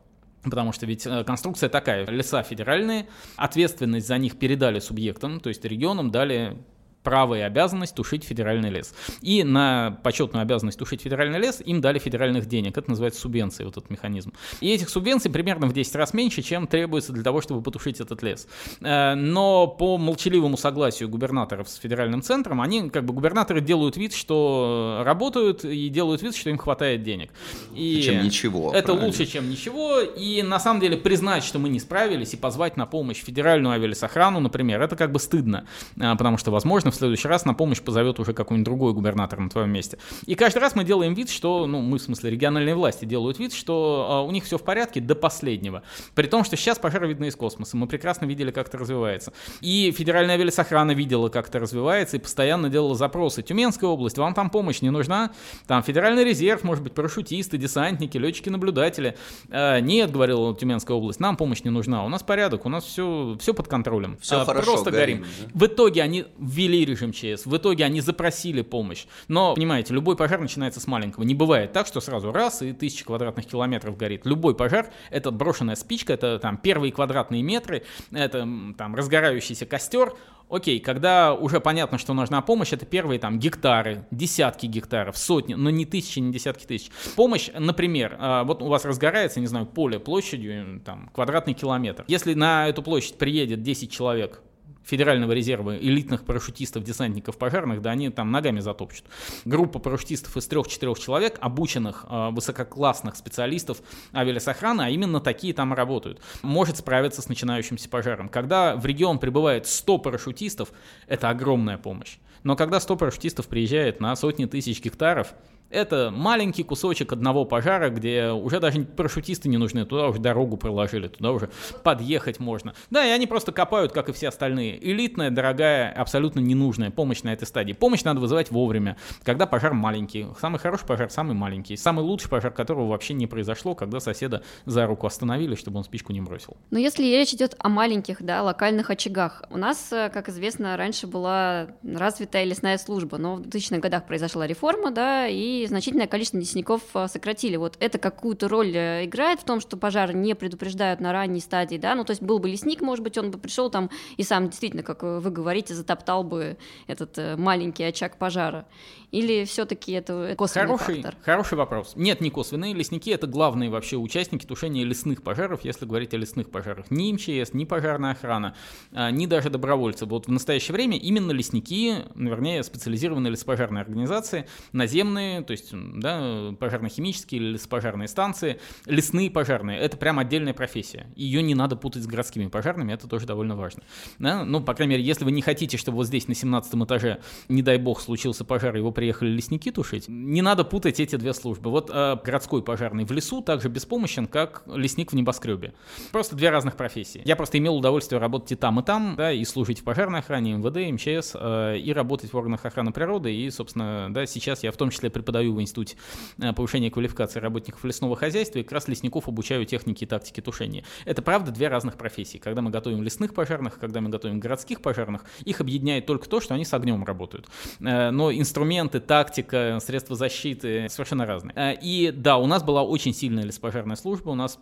[0.44, 5.66] Потому что ведь э, конструкция такая, леса федеральные, ответственность за них передали субъектам, то есть
[5.66, 6.58] регионам дали
[7.04, 8.94] право и обязанность тушить федеральный лес.
[9.22, 12.78] И на почетную обязанность тушить федеральный лес им дали федеральных денег.
[12.78, 14.34] Это называется субвенции, вот этот механизм.
[14.62, 18.22] И этих субвенций примерно в 10 раз меньше, чем требуется для того, чтобы потушить этот
[18.24, 18.48] лес.
[18.82, 24.14] Э, Но по молчаливому согласию губернаторов с федеральным центром, они, как бы, губернаторы делают вид,
[24.14, 27.32] что работают и делают вид, что им хватает денег.
[27.76, 28.72] И Чем ничего.
[28.74, 29.08] это правильно?
[29.08, 30.00] лучше, чем ничего.
[30.02, 34.40] И на самом деле признать, что мы не справились, и позвать на помощь федеральную авиалесохрану,
[34.40, 35.66] например, это как бы стыдно.
[36.00, 39.50] А, Потому что, возможно, в следующий раз на помощь позовет уже какой-нибудь другой губернатор на
[39.50, 39.98] твоем месте.
[40.26, 43.54] И каждый раз мы делаем вид, что, ну, мы, в смысле, региональные власти делают вид,
[43.54, 45.84] что э, у них все в порядке до последнего.
[46.16, 47.78] При том, что сейчас пожары видны из космоса.
[47.78, 49.34] Мы прекрасно видели, как это развивается.
[49.62, 53.42] И Федеральная авиасохрана видела, как это развивается, и постоянно делала запросы.
[53.42, 55.32] Тюменская область, вам там помощь не нужна?
[55.68, 59.16] Там Федеральный резерв, может быть, парашютисты, десантники, летчики-наблюдатели.
[59.50, 62.06] Э, нет, говорила Тюменская область, нам помощь не нужна.
[62.06, 64.18] У нас порядок, у нас все, все под контролем.
[64.22, 65.20] Все э, хорошо, Просто горим.
[65.20, 65.28] горим.
[65.54, 69.06] В итоге они ввели режим ЧС, в итоге они запросили помощь.
[69.28, 71.24] Но, понимаете, любой пожар начинается с маленького.
[71.24, 74.26] Не бывает так, что сразу раз и тысячи квадратных километров горит.
[74.26, 80.14] Любой пожар— это брошенная спичка, это там первые квадратные метры, это там разгорающийся костер,
[80.50, 85.70] Окей, когда уже понятно, что нужна помощь, это первые там гектары, десятки гектаров, сотни, но
[85.70, 86.90] не тысячи, не десятки тысяч.
[87.16, 92.04] Помощь, например, а, вот у вас разгорается, не знаю, поле площадью, там, квадратный километр.
[92.08, 94.42] Если на эту площадь приедет 10 человек
[94.90, 99.06] Федерального резерва элитных парашютистов, десантников пожарных, да, они там ногами затопчут.
[99.46, 103.82] Группа парашютистов из трех-четырех человек, обученных э, высококлассных специалистов
[104.14, 108.30] авиасохраны, а именно такие там работают, может справиться с начинающимся пожаром.
[108.30, 110.70] Когда в регион прибывает 100 парашютистов,
[111.08, 112.18] это огромная помощь.
[112.44, 115.36] Но когда 100 парашютистов приезжает на сотни тысяч гектаров,
[115.70, 121.08] это маленький кусочек одного пожара, где уже даже парашютисты не нужны, туда уже дорогу проложили,
[121.08, 121.50] туда уже
[121.84, 122.74] подъехать можно.
[122.90, 124.84] Да, и они просто копают, как и все остальные.
[124.84, 127.74] Элитная, дорогая, абсолютно ненужная помощь на этой стадии.
[127.74, 130.28] Помощь надо вызывать вовремя, когда пожар маленький.
[130.40, 131.78] Самый хороший пожар самый маленький.
[131.78, 136.14] Самый лучший пожар которого вообще не произошло, когда соседа за руку остановили, чтобы он спичку
[136.14, 136.58] не бросил.
[136.72, 141.08] Но если речь идет о маленьких, да, локальных очагах, у нас, э, как известно, раньше
[141.08, 146.82] была развитая лесная служба, но в 2000-х годах произошла реформа, да, и значительное количество лесников
[146.94, 147.56] а, сократили.
[147.56, 151.78] Вот это какую-то роль э, играет в том, что пожары не предупреждают на ранней стадии,
[151.78, 151.96] да?
[151.96, 154.84] Ну, то есть был бы лесник, может быть, он бы пришел там и сам действительно,
[154.84, 158.66] как вы говорите, затоптал бы этот э, маленький очаг пожара.
[159.12, 161.16] Или все-таки это косвенный хороший, фактор?
[161.24, 161.94] Хороший вопрос.
[161.96, 162.74] Нет, не косвенные.
[162.74, 166.92] Лесники— это главные вообще участники тушения лесных пожаров, если говорить о лесных пожарах.
[166.92, 168.56] Ни МЧС, ни пожарная охрана,
[168.92, 170.06] а, ни даже добровольцы.
[170.06, 177.54] Вот в настоящее время именно лесники, вернее, специализированные леспожарные организации, наземные, то есть да, пожарно-химические
[177.54, 181.08] леспожарные станции, лесные пожарные— это прям отдельная профессия.
[181.16, 183.82] Ее не надо путать с городскими пожарными, это тоже довольно важно.
[184.20, 184.46] Да?
[184.46, 187.64] Ну, по крайней мере, если вы не хотите, чтобы вот здесь на 17 этаже, не
[187.64, 190.08] дай бог, случился пожар, его приехали лесники тушить.
[190.08, 191.72] Не надо путать эти две службы.
[191.72, 195.74] Вот э, городской пожарный в лесу также беспомощен, как лесник в небоскребе.
[196.12, 197.24] Просто две разных профессии.
[197.26, 200.54] Я просто имел удовольствие работать и там, и там, да, и служить в пожарной охране,
[200.54, 203.36] МВД, МЧС, э, и работать в органах охраны природы.
[203.36, 205.98] И, собственно, да, сейчас я в том числе преподаю в Институте
[206.40, 210.84] э, повышения квалификации работников лесного хозяйства, и как раз лесников обучаю технике и тактике тушения.
[211.06, 212.38] Это, правда, две разных профессии.
[212.38, 216.54] Когда мы готовим лесных пожарных, когда мы готовим городских пожарных, их объединяет только то, что
[216.54, 217.48] они с огнем работают.
[217.80, 221.54] Э, но инструменты инструменты, тактика, средства защиты совершенно разные.
[221.56, 224.60] Э, и да, у нас была очень сильная леспожарная служба, у нас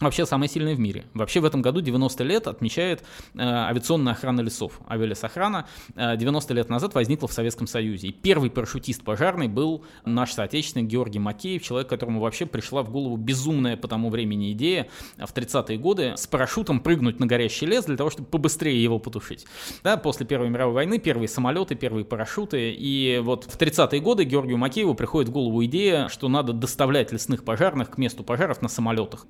[0.00, 1.04] вообще самая сильная в мире.
[1.14, 3.02] Вообще в этом году 90 лет отмечает
[3.34, 4.80] э, авиационная охрана лесов.
[4.88, 8.08] Авиалесохрана э, 90 лет назад возникла в Советском Союзе.
[8.08, 13.16] И первый парашютист пожарный был наш соотечественник Георгий Макеев, человек, которому вообще пришла в голову
[13.16, 17.96] безумная по тому времени идея в 30-е годы с парашютом прыгнуть на горящий лес для
[17.96, 19.46] того, чтобы побыстрее его потушить.
[19.82, 22.72] Да, после Первой мировой войны первые самолеты, первые парашюты.
[22.72, 27.44] И вот в 30-е годы Георгию Макееву приходит в голову идея, что надо доставлять лесных
[27.44, 29.26] пожарных к месту пожаров на самолетах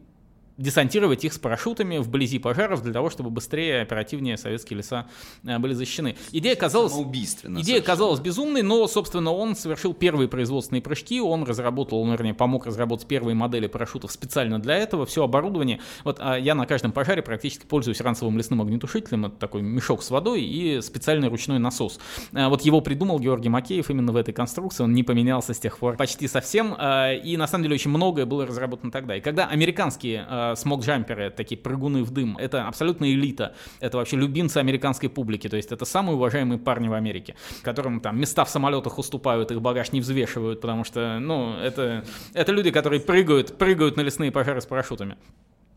[0.61, 5.07] десантировать их с парашютами вблизи пожаров для того, чтобы быстрее, оперативнее советские леса
[5.45, 6.17] э, были защищены.
[6.33, 12.13] Идея казалась, идея казалась безумной, но, собственно, он совершил первые производственные прыжки, он разработал, он,
[12.13, 15.81] вернее, помог разработать первые модели парашютов специально для этого, все оборудование.
[16.05, 20.11] Вот а я на каждом пожаре практически пользуюсь ранцевым лесным огнетушителем, это такой мешок с
[20.11, 21.99] водой и специальный ручной насос.
[22.35, 25.79] А вот его придумал Георгий Макеев именно в этой конструкции, он не поменялся с тех
[25.79, 29.17] пор почти совсем, а, и на самом деле очень многое было разработано тогда.
[29.17, 32.37] И когда американские а, смог-джамперы, такие прыгуны в дым.
[32.39, 33.55] Это абсолютно элита.
[33.81, 35.49] Это вообще любимцы американской публики.
[35.49, 39.61] То есть это самые уважаемые парни в Америке, которым там места в самолетах уступают, их
[39.61, 44.61] багаж не взвешивают, потому что, ну, это, это люди, которые прыгают, прыгают на лесные пожары
[44.61, 45.17] с парашютами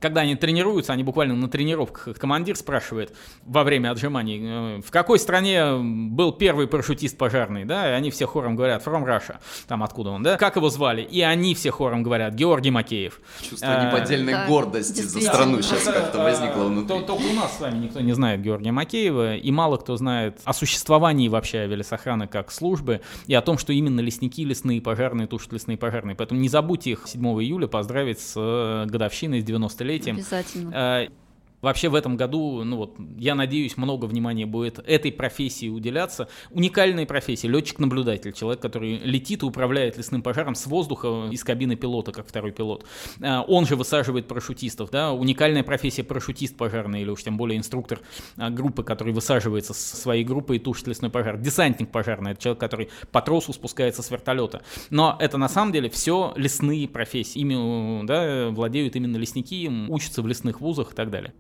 [0.04, 4.92] когда они тренируются, они буквально на тренировках, их командир спрашивает во время отжиманий, э, в
[4.92, 9.82] какой стране был первый парашютист пожарный, да, и они все хором говорят, from Russia, там
[9.82, 13.22] откуда он, да, как его звали, и они все хором говорят, Георгий Макеев.
[13.50, 17.00] Чувство а, неподдельной да, гордости за страну сейчас как-то возникло внутри.
[17.00, 20.52] Только у нас с вами никто не знает Георгия Макеева, и мало кто знает о
[20.52, 25.78] существовании вообще авиалесохраны как службы, и о том, что именно лесники лесные пожарные тушат лесные
[25.78, 26.18] пожарные.
[26.18, 30.16] Поэтому не забудьте их 7 июля поздравить с э, годовщиной с 90 лет десятилетием.
[30.18, 31.10] Обязательно.
[31.64, 36.28] Вообще в этом году, ну вот, я надеюсь, много внимания будет этой профессии уделяться.
[36.52, 42.12] Уникальная профессия, летчик-наблюдатель, человек, который летит и управляет лесным пожаром с воздуха из кабины пилота,
[42.12, 42.86] как второй пилот.
[43.22, 48.02] А, он же высаживает парашютистов, да, уникальная профессия парашютист пожарный, или уж тем более инструктор
[48.36, 51.38] а, группы, который высаживается со своей группой и тушит лесной пожар.
[51.38, 54.64] Десантник пожарный, это человек, который по тросу спускается с вертолета.
[54.90, 57.40] Но это на самом деле все лесные профессии.
[57.40, 61.34] Ими да, владеют именно лесники, учатся в лесных вузах и так далее.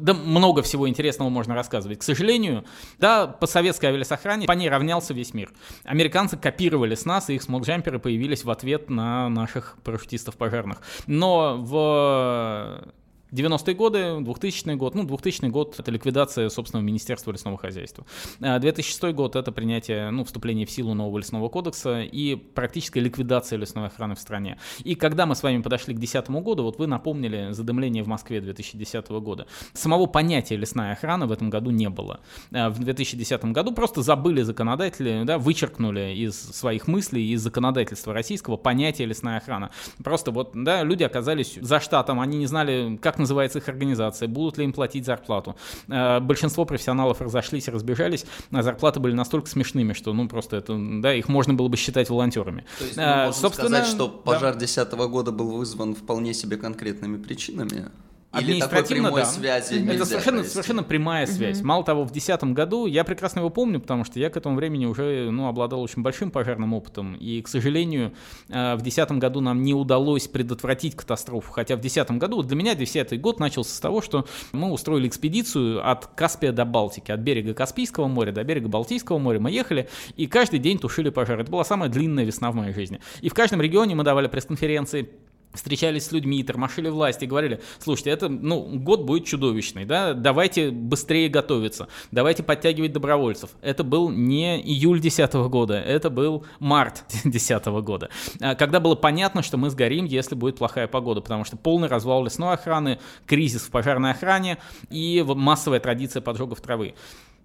[0.00, 1.98] Да много всего интересного можно рассказывать.
[1.98, 2.64] К сожалению,
[2.98, 5.52] да, по советской авиасохране по ней равнялся весь мир.
[5.84, 10.82] Американцы копировали с нас, и их смолджамперы появились в ответ на наших парашютистов пожарных.
[11.06, 12.92] Но в
[13.32, 18.04] 90-е годы, 2000 год, ну, 2000 год— это ликвидация собственного Министерства лесного хозяйства.
[18.40, 23.58] 2006 а год— это принятие, ну, вступление в силу нового лесного кодекса и практическая ликвидация
[23.58, 24.58] лесной охраны в стране.
[24.84, 28.40] И когда мы с вами подошли к 2010 году, вот вы напомнили задымление в Москве
[28.40, 29.46] 2010 года.
[29.72, 32.20] Самого понятия лесная охрана в этом году не было.
[32.52, 38.56] А в 2010 году просто забыли законодатели, да, вычеркнули из своих мыслей, из законодательства российского
[38.56, 39.70] понятие лесная охрана.
[40.02, 44.58] Просто вот, да, люди оказались за штатом, они не знали, как называется их организация, будут
[44.58, 45.56] ли им платить зарплату.
[45.88, 51.14] Э, большинство профессионалов разошлись, разбежались, а зарплаты были настолько смешными, что, ну, просто это, да,
[51.14, 52.64] их можно было бы считать волонтерами.
[52.78, 55.06] То есть мы а, можем Собственно, сказать, что пожар 2010 да.
[55.06, 57.90] года был вызван вполне себе конкретными причинами?
[58.38, 59.26] Или такой прямой да.
[59.26, 61.58] связи Это совершенно, совершенно прямая связь.
[61.58, 61.66] Угу.
[61.66, 64.86] Мало того, в 2010 году, я прекрасно его помню, потому что я к этому времени
[64.86, 67.14] уже ну, обладал очень большим пожарным опытом.
[67.14, 68.12] И, к сожалению,
[68.48, 71.50] э, в 2010 году нам не удалось предотвратить катастрофу.
[71.50, 75.88] Хотя в 2010 году, для меня 2010 год начался с того, что мы устроили экспедицию
[75.88, 77.10] от Каспия до Балтики.
[77.10, 81.40] От берега Каспийского моря до берега Балтийского моря мы ехали и каждый день тушили пожар.
[81.40, 83.00] Это была самая длинная весна в моей жизни.
[83.22, 85.10] И в каждом регионе мы давали пресс-конференции
[85.52, 91.28] встречались с людьми, тормошили власти, говорили, слушайте, это, ну, год будет чудовищный, да, давайте быстрее
[91.28, 93.50] готовиться, давайте подтягивать добровольцев.
[93.60, 99.42] Это был не июль 2010 года, это был март 2010 года, а, когда было понятно,
[99.42, 103.70] что мы сгорим, если будет плохая погода, потому что полный развал лесной охраны, кризис в
[103.70, 104.58] пожарной охране
[104.90, 106.94] и массовая традиция поджогов травы.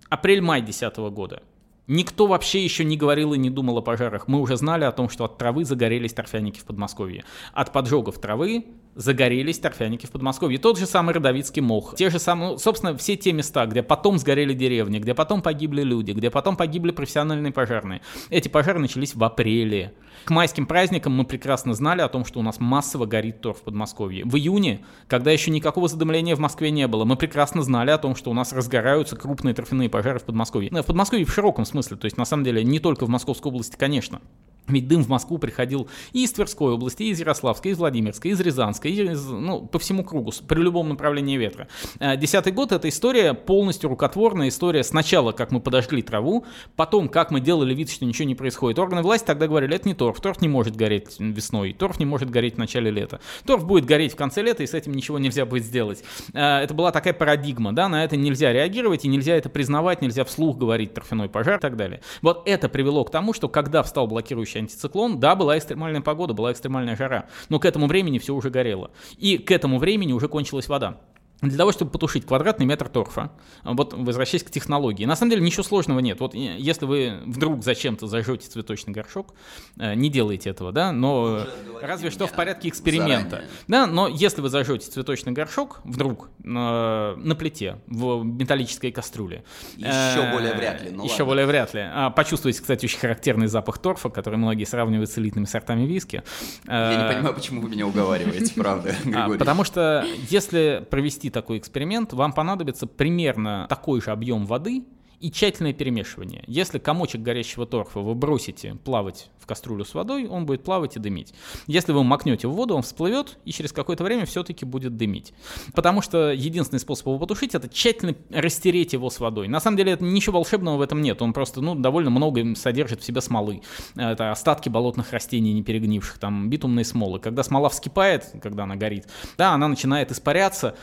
[0.10, 1.42] Апрель-май 2010 года.
[1.88, 4.28] Никто вообще еще не говорил и не думал о пожарах.
[4.28, 7.24] Мы уже знали о том, что от травы загорелись торфяники в Подмосковье.
[7.54, 8.66] От поджогов травы
[8.96, 10.58] загорелись торфяники в Подмосковье.
[10.58, 11.96] Тот же самый Родовицкий мох.
[11.96, 15.84] Те же самые, ну, собственно, все те места, где потом сгорели деревни, где потом погибли
[15.84, 18.02] люди, где потом погибли профессиональные пожарные.
[18.30, 19.94] Эти пожары начались в апреле.
[20.24, 23.64] К майским праздникам мы прекрасно знали о том, что у нас массово горит торф в
[23.64, 24.24] Подмосковье.
[24.26, 28.16] В июне, когда еще никакого задымления в Москве не было, мы прекрасно знали о том,
[28.16, 30.72] что у нас разгораются крупные торфяные пожары в Подмосковье.
[30.72, 33.76] В Подмосковье в широком смысле, то есть на самом деле не только в Московской области,
[33.78, 34.22] конечно.
[34.68, 38.32] Ведь дым в Москву приходил и из Тверской области, и из Ярославской, и из Владимирской,
[38.32, 41.68] и из Рязанской, и из, ну, по всему кругу, при любом направлении ветра.
[42.00, 46.46] Э, десятый год— это история полностью рукотворная, история сначала, как мы подожгли траву,
[46.76, 48.80] потом, как мы делали вид, что ничего не происходит.
[48.80, 52.32] Органы власти тогда говорили, это не торф, торф не может гореть весной, торф не может
[52.32, 53.20] гореть в начале лета.
[53.46, 56.04] Торф будет гореть в конце лета, и с этим ничего нельзя будет сделать.
[56.34, 60.24] Э, это была такая парадигма, да, на это нельзя реагировать, и нельзя это признавать, нельзя
[60.24, 62.02] вслух говорить торфяной пожар и так далее.
[62.24, 66.34] Вот это привело к тому, что когда встал блокирующий следующий антициклон, да, была экстремальная погода,
[66.34, 68.92] была экстремальная жара, но к этому времени все уже горело.
[69.18, 70.98] И к этому времени уже кончилась вода.
[71.42, 73.32] Для того, чтобы потушить квадратный метр торфа,
[73.64, 76.20] вот возвращаясь к технологии, на самом деле ничего сложного нет.
[76.20, 79.34] Вот если вы вдруг зачем-то зажжете цветочный горшок,
[79.78, 81.46] э, не делайте этого, да, но
[81.82, 83.30] разве что в порядке эксперимента.
[83.30, 83.50] Заранее.
[83.68, 89.44] Да, но если вы зажжете цветочный горшок вдруг на, на плите в металлической кастрюле.
[89.76, 90.92] Еще э, более вряд ли.
[90.92, 91.26] Ну еще ладно.
[91.26, 91.82] более вряд ли.
[91.82, 96.24] А, почувствуете, кстати, очень характерный запах торфа, который многие сравнивают с элитными сортами виски.
[96.66, 101.60] Я не э, понимаю, почему вы меня уговариваете, правда, а, Потому что если провести такой
[101.60, 104.84] эксперимент, вам понадобится примерно такой же объем воды,
[105.20, 106.44] и тщательное перемешивание.
[106.48, 111.00] Если комочек горящего торфа вы бросите плавать в кастрюлю с водой, он будет плавать и
[111.00, 111.34] дымить.
[111.68, 115.34] Если вы макнете в воду, он всплывет и через какое-то время все-таки будет дымить.
[115.74, 119.48] Потому что единственный способ его потушить это тщательно растереть его с водой.
[119.48, 121.22] На самом деле это ничего волшебного в этом нет.
[121.22, 123.62] Он просто ну, довольно много содержит в себе смолы.
[123.96, 127.20] Это остатки болотных растений не перегнивших, там битумные смолы.
[127.20, 129.08] Когда смола вскипает, когда она горит,
[129.38, 130.76] да, она начинает испаряться,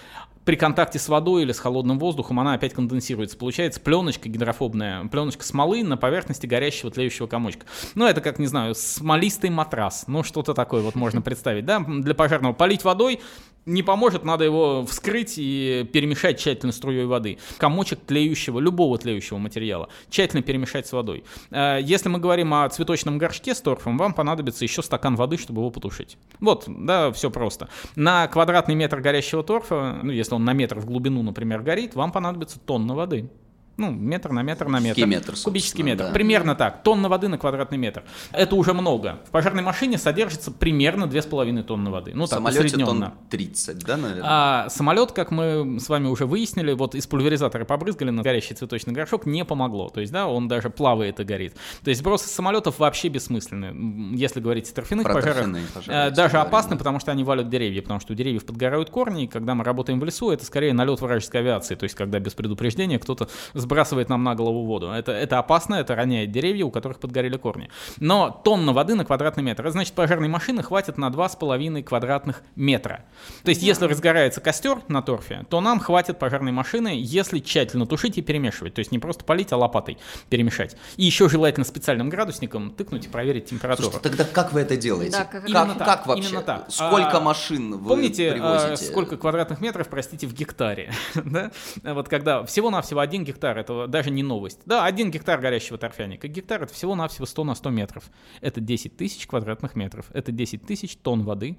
[0.44, 3.36] при контакте с водой или с холодным воздухом она опять конденсируется.
[3.36, 7.66] Получается пленочка гидрофобная, пленочка смолы на поверхности горящего тлеющего комочка.
[7.94, 10.04] Ну, это как, не знаю, смолистый матрас.
[10.06, 11.80] Ну, что-то такое вот можно представить, да?
[11.80, 13.20] Для пожарного полить водой,
[13.64, 17.38] не поможет, надо его вскрыть и перемешать тщательно струей воды.
[17.58, 21.24] Комочек тлеющего, любого тлеющего материала, тщательно перемешать с водой.
[21.50, 25.60] Э, если мы говорим о цветочном горшке с торфом, вам понадобится еще стакан воды, чтобы
[25.60, 26.18] его потушить.
[26.40, 27.68] Вот, да, все просто.
[27.94, 31.94] На квадратный метр горящего торфа, ну, если если он на метр в глубину, например, горит,
[31.94, 33.28] вам понадобится тонна воды.
[33.76, 35.00] Ну, метр на метр на метр.
[35.00, 36.04] Кубический метр, Кубический метр.
[36.04, 36.12] да.
[36.12, 36.82] Примерно так.
[36.82, 38.02] Тонна воды на квадратный метр.
[38.32, 39.20] Это уже много.
[39.26, 42.12] В пожарной машине содержится примерно 2,5 тонны воды.
[42.14, 43.06] Ну, В так, самолете усредненно.
[43.06, 44.22] тон 30, да, наверное?
[44.24, 48.92] А самолет, как мы с вами уже выяснили, вот из пульверизатора побрызгали на горящий цветочный
[48.92, 49.88] горшок, не помогло.
[49.88, 51.54] То есть, да, он даже плавает и горит.
[51.82, 54.14] То есть сброс из самолетов вообще бессмысленны.
[54.16, 56.76] Если говорить о торфяных Про пожарах, торфяные пожары, э, если даже говорим, опасны, да.
[56.76, 59.98] потому что они валят деревья, потому что у деревьев подгорают корни, и когда мы работаем
[59.98, 63.28] в лесу, это скорее налет вражеской авиации, то есть когда без предупреждения кто-то
[63.62, 64.88] сбрасывает нам на голову воду.
[64.90, 67.70] Это, это опасно, это роняет деревья, у которых подгорели корни.
[67.98, 73.04] Но тонна воды на квадратный метр, это значит, пожарной машины хватит на 2,5 квадратных метра.
[73.44, 78.18] То есть, если разгорается костер на торфе, то нам хватит пожарной машины, если тщательно тушить
[78.18, 78.74] и перемешивать.
[78.74, 79.98] То есть, не просто полить, а лопатой
[80.28, 80.76] перемешать.
[80.96, 83.90] И еще желательно специальным градусником тыкнуть и проверить температуру.
[83.90, 85.12] Слушайте, тогда как вы это делаете?
[85.12, 86.28] Да, как- как, Именно так, как вообще?
[86.28, 86.66] именно так.
[86.68, 88.72] Сколько А, машин вы Помните, привозите?
[88.72, 90.92] а, сколько квадратных метров, простите, в гектаре?
[91.14, 91.50] да?
[91.82, 94.60] Вот когда всего-навсего один гектар, это даже не новость.
[94.66, 96.28] Да, один гектар горящего торфяника.
[96.28, 98.04] Гектар это всего-навсего 100 на 100 метров.
[98.40, 100.06] Это 10 тысяч квадратных метров.
[100.12, 101.58] Это 10 тысяч тонн воды.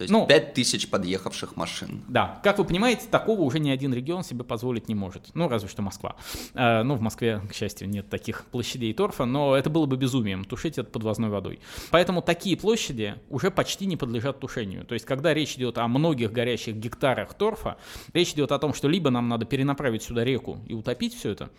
[0.00, 2.02] То есть ну, 5 тысяч подъехавших машин.
[2.08, 5.28] Да, как вы понимаете, такого уже ни один регион себе позволить не может.
[5.34, 6.16] Ну, разве что Москва.
[6.54, 10.46] Э, ну, в Москве, к счастью, нет таких площадей торфа, но это было бы безумием
[10.46, 11.60] тушить это подвозной водой.
[11.90, 14.86] Поэтому такие площади уже почти не подлежат тушению.
[14.86, 17.76] То есть, когда речь идет о многих горящих гектарах торфа,
[18.14, 21.50] речь идет о том, что либо нам надо перенаправить сюда реку и утопить все это,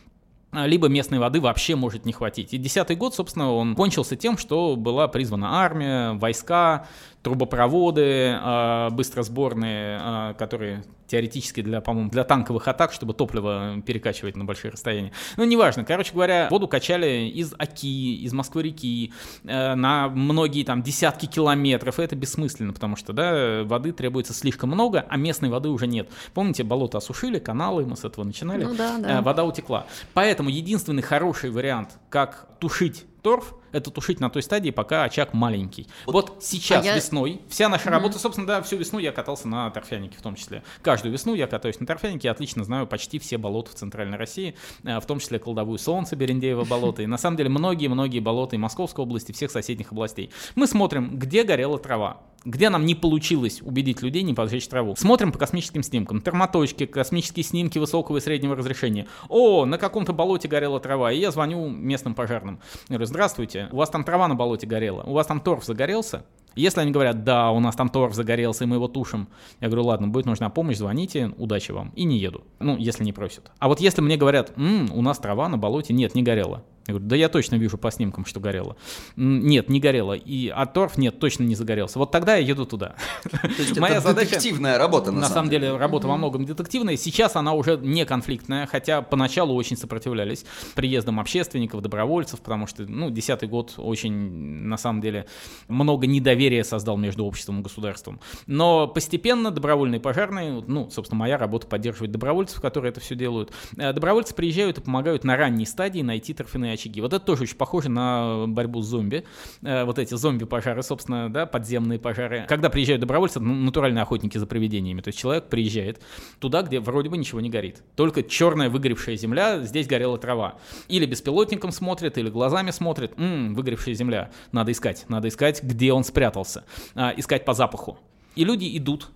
[0.53, 2.53] а, либо местной воды вообще может не хватить.
[2.53, 6.87] И десятый год, собственно, он кончился тем, что была призвана армия, войска,
[7.23, 14.45] трубопроводы э, быстросборные, э, которые теоретически для, по-моему, для танковых атак, чтобы топливо перекачивать на
[14.45, 15.11] большие расстояния.
[15.35, 15.83] Ну, неважно.
[15.83, 19.11] Короче говоря, воду качали из Оки, из Москвы-реки
[19.43, 21.99] э, на многие там десятки километров.
[21.99, 26.09] И это бессмысленно, потому что, да, воды требуется слишком много, а местной воды уже нет.
[26.33, 28.63] Помните, болото осушили, каналы, мы с этого начинали.
[28.63, 29.21] Ну да, Э, да.
[29.21, 29.85] вода утекла.
[30.13, 35.87] Поэтому единственный хороший вариант, как тушить торф, это тушить на той стадии, пока очаг маленький.
[36.05, 39.69] Вот, сейчас А я- весной, вся наша работа, собственно, да, всю весну я катался на
[39.69, 40.63] торфянике в том числе.
[40.81, 44.55] Каждую весну я катаюсь на торфянике, я отлично знаю почти все болота в Центральной России,
[44.83, 48.59] э, в том числе Колдовую Солнце, Берендеево болото, и на самом деле многие-многие болота и
[48.59, 50.31] Московской области, всех соседних областей.
[50.55, 54.95] Мы смотрим, где горела трава, где нам не получилось убедить людей не поджечь траву.
[54.95, 56.21] Смотрим по космическим снимкам.
[56.21, 59.07] Термоточки, космические снимки высокого и среднего разрешения.
[59.29, 61.11] О, на каком-то болоте горела трава.
[61.11, 62.59] И я звоню местным пожарным.
[62.89, 66.25] Я говорю, здравствуйте, у вас там трава на болоте горела, у вас там торф загорелся?
[66.55, 69.29] Если они говорят, да, у нас там торф загорелся, и мы его тушим,
[69.61, 71.93] я говорю, ладно, будет нужна помощь, звоните, удачи вам.
[71.95, 72.43] И не еду.
[72.59, 73.51] Ну, если не просят.
[73.59, 76.63] А вот если мне говорят, «М, у нас трава на болоте, нет, не горела.
[76.87, 78.75] Я говорю, да я точно вижу по снимкам, что горело.
[79.15, 80.13] «М, Нет, не горело.
[80.13, 81.99] И а торф, нет, точно не загорелся.
[81.99, 82.95] Вот тогда я еду туда.
[83.29, 86.97] То есть Моя это задача- детективная работа, на, На самом деле работа во многом детективная.
[86.97, 90.43] Сейчас она уже не конфликтная, хотя поначалу очень сопротивлялись
[90.75, 95.27] приездам общественников, добровольцев, потому что, ну, десятый год очень, на самом деле,
[95.67, 98.19] много недоверия создал между обществом и государством.
[98.47, 103.51] Но постепенно добровольные пожарные, ну, собственно, моя работа поддерживать добровольцев, которые это все делают.
[103.77, 107.01] Э, Добровольцы приезжают и помогают на ранней стадии найти торфяные очаги.
[107.01, 109.23] Вот это тоже очень похоже на борьбу с зомби.
[109.61, 112.45] Э, Вот эти зомби-пожары, собственно, да, подземные пожары.
[112.47, 115.01] Когда приезжают добровольцы, ну, натуральные охотники за привидениями.
[115.01, 116.01] То есть человек приезжает
[116.39, 117.83] туда, где вроде бы ничего не горит.
[117.95, 120.55] Только черная выгоревшая земля, здесь горела трава.
[120.87, 123.13] Или беспилотником смотрит, или глазами смотрит.
[123.17, 124.31] М, выгоревшая земля.
[124.51, 125.05] Надо искать.
[125.09, 126.65] Надо искать, где он спрятался.
[126.95, 127.97] А, искать по запаху.
[128.35, 129.09] И люди идут,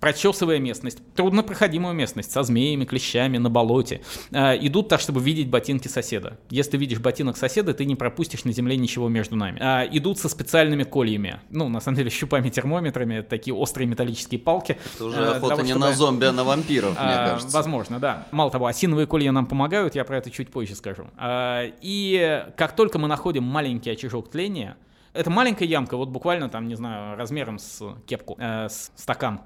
[0.00, 5.88] прочесывая местность, труднопроходимую местность, со змеями, клещами, на болоте, э, идут так, чтобы видеть ботинки
[5.88, 6.38] соседа.
[6.50, 9.58] Если ты видишь ботинок соседа, ты не пропустишь на земле ничего между нами.
[9.62, 14.40] А, идут со специальными кольями, ну, на самом деле, щупами, термометрами, это такие острые металлические
[14.40, 14.78] палки.
[14.94, 17.56] Это уже э, охота того, не чтобы- на зомби, а на вампиров, мне а, кажется.
[17.56, 18.26] Возможно, да.
[18.30, 21.06] Мало того, осиновые колья нам помогают, я про это чуть позже скажу.
[21.16, 24.76] А, И как только мы находим маленький очажок тления,
[25.14, 29.40] это маленькая ямка, вот буквально там, не знаю, размером с кепку, э, с стакан.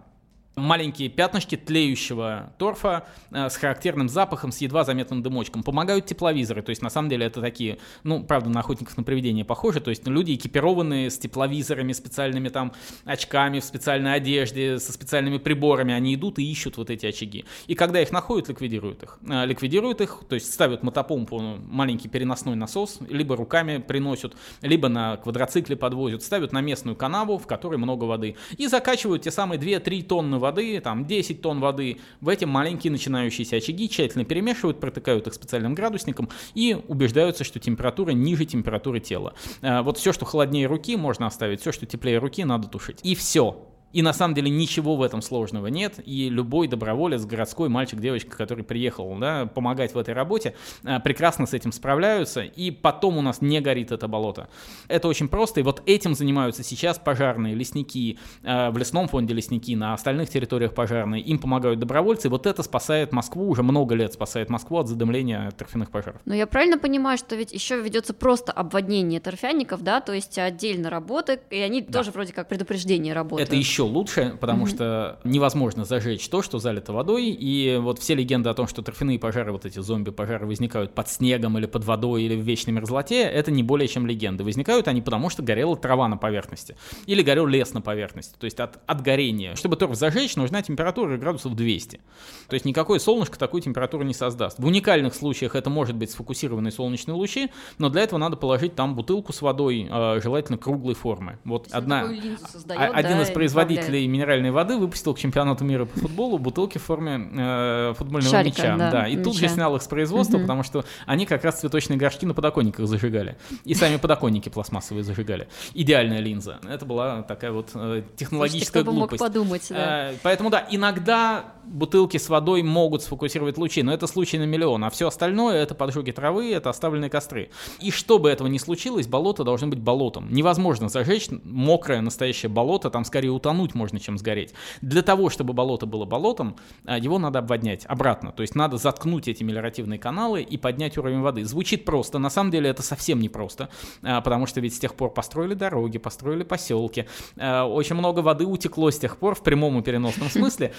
[0.60, 5.62] Маленькие пятнышки тлеющего торфа э, с характерным запахом, с едва заметным дымочком.
[5.62, 9.44] Помогают тепловизоры, то есть на самом деле это такие, ну, правда, на охотников на привидения
[9.44, 12.72] похожи, то есть люди экипированные с тепловизорами, специальными там
[13.04, 17.46] очками, в специальной одежде, со специальными приборами, они идут и ищут вот эти очаги.
[17.66, 19.18] И когда их находят, ликвидируют их.
[19.28, 24.88] Э, Ликвидируют их, то есть ставят мотопомпу, ну, маленький переносной насос, либо руками приносят, либо
[24.88, 29.58] на квадроцикле подвозят, ставят на местную канаву, в которой много воды, и закачивают те самые
[29.58, 30.49] 2-3 тонны воды,
[30.80, 36.28] там 10 тонн воды в эти маленькие начинающиеся очаги, тщательно перемешивают, протыкают их специальным градусником
[36.54, 39.34] и убеждаются, что температура ниже температуры тела.
[39.62, 43.00] Э, Вот все, что холоднее руки, можно оставить, все, что теплее руки, надо тушить.
[43.02, 43.66] И все.
[43.92, 46.00] И на самом деле ничего в этом сложного нет.
[46.04, 51.46] И любой доброволец, городской мальчик, девочка, который приехал да, помогать в этой работе, э, прекрасно
[51.46, 52.42] с этим справляются.
[52.42, 54.48] И потом у нас не горит это болото.
[54.88, 55.60] Это очень просто.
[55.60, 60.74] И вот этим занимаются сейчас пожарные, лесники, э, в лесном фонде лесники, на остальных территориях
[60.74, 61.22] пожарные.
[61.22, 62.28] Им помогают добровольцы.
[62.28, 66.20] И вот это спасает Москву, уже много лет спасает Москву от задымления торфяных пожаров.
[66.24, 70.90] Но я правильно понимаю, что ведь еще ведется просто обводнение торфяников, да, то есть отдельно
[70.90, 71.98] работы, и они да.
[71.98, 73.48] тоже вроде как предупреждение работают.
[73.48, 74.74] Это еще лучше, потому mm-hmm.
[74.74, 79.18] что невозможно зажечь то, что залито водой, и вот все легенды о том, что торфяные
[79.18, 83.50] пожары, вот эти зомби-пожары возникают под снегом или под водой или в вечной мерзлоте, это
[83.50, 84.44] не более чем легенды.
[84.44, 86.76] Возникают они потому, что горела трава на поверхности
[87.06, 89.54] или горел лес на поверхности, то есть от, от горения.
[89.54, 92.00] Чтобы торф зажечь, нужна температура градусов 200.
[92.48, 94.58] То есть никакое солнышко такую температуру не создаст.
[94.58, 98.94] В уникальных случаях это может быть сфокусированные солнечные лучи, но для этого надо положить там
[98.94, 101.38] бутылку с водой, э, желательно круглой формы.
[101.44, 102.08] Вот одна,
[102.50, 106.82] создает, один да, из производителей минеральной воды выпустил к чемпионату мира по футболу бутылки в
[106.82, 108.76] форме э, футбольного Шарика, мяча.
[108.76, 109.08] Да, да.
[109.08, 109.24] И мяча.
[109.24, 110.42] тут же снял их с производства, угу.
[110.44, 113.36] потому что они как раз цветочные горшки на подоконниках зажигали.
[113.64, 115.48] И сами подоконники пластмассовые зажигали.
[115.74, 116.58] Идеальная линза.
[116.68, 119.20] Это была такая вот э, технологическая Слушайте, глупость.
[119.20, 120.10] Мог подумать, да.
[120.10, 124.84] Э, поэтому да, иногда бутылки с водой могут сфокусировать лучи, но это случай на миллион,
[124.84, 127.50] а все остальное это поджоги травы, это оставленные костры.
[127.80, 130.32] И чтобы этого не случилось, болото должно быть болотом.
[130.32, 134.54] Невозможно зажечь мокрое настоящее болото, там скорее утонуть можно, чем сгореть.
[134.80, 139.28] Для того, чтобы болото было болотом, а, его надо обводнять обратно, то есть надо заткнуть
[139.28, 141.44] эти мелиоративные каналы и поднять уровень воды.
[141.44, 143.68] Звучит просто, на самом деле это совсем не просто,
[144.02, 147.06] а, потому что ведь с тех пор построили дороги, построили поселки,
[147.36, 150.72] а, очень много воды утекло с тех пор в прямом и переносном смысле,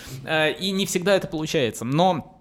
[0.59, 1.85] и не всегда это получается.
[1.85, 2.40] Но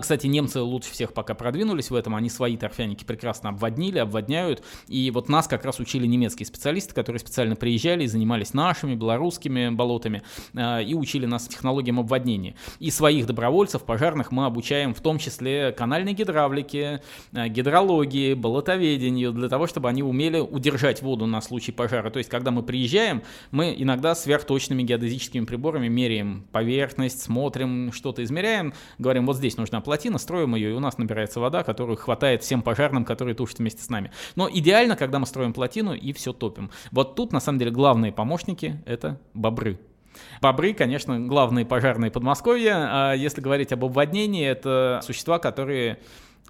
[0.00, 5.10] кстати, немцы лучше всех пока продвинулись в этом, они свои торфяники прекрасно обводнили, обводняют, и
[5.10, 10.22] вот нас как раз учили немецкие специалисты, которые специально приезжали и занимались нашими белорусскими болотами
[10.54, 12.54] а, и учили нас технологиям обводнения.
[12.80, 17.02] И своих добровольцев, пожарных мы обучаем в том числе канальной гидравлике,
[17.32, 22.10] а, гидрологии, болотоведению, для того, чтобы они умели удержать воду на случай пожара.
[22.10, 28.72] То есть, когда мы приезжаем, мы иногда сверхточными геодезическими приборами меряем поверхность, смотрим, что-то измеряем,
[28.98, 32.42] говорим, вот здесь нужно нужна плотина, строим ее, и у нас набирается вода, которую хватает
[32.42, 34.12] всем пожарным, которые тушат вместе с нами.
[34.36, 36.70] Но идеально, когда мы строим плотину и все топим.
[36.92, 39.78] Вот тут, на самом деле, главные помощники— это бобры.
[40.40, 43.10] Бобры, конечно, главные пожарные Подмосковья.
[43.10, 45.98] А если говорить об обводнении, это существа, которые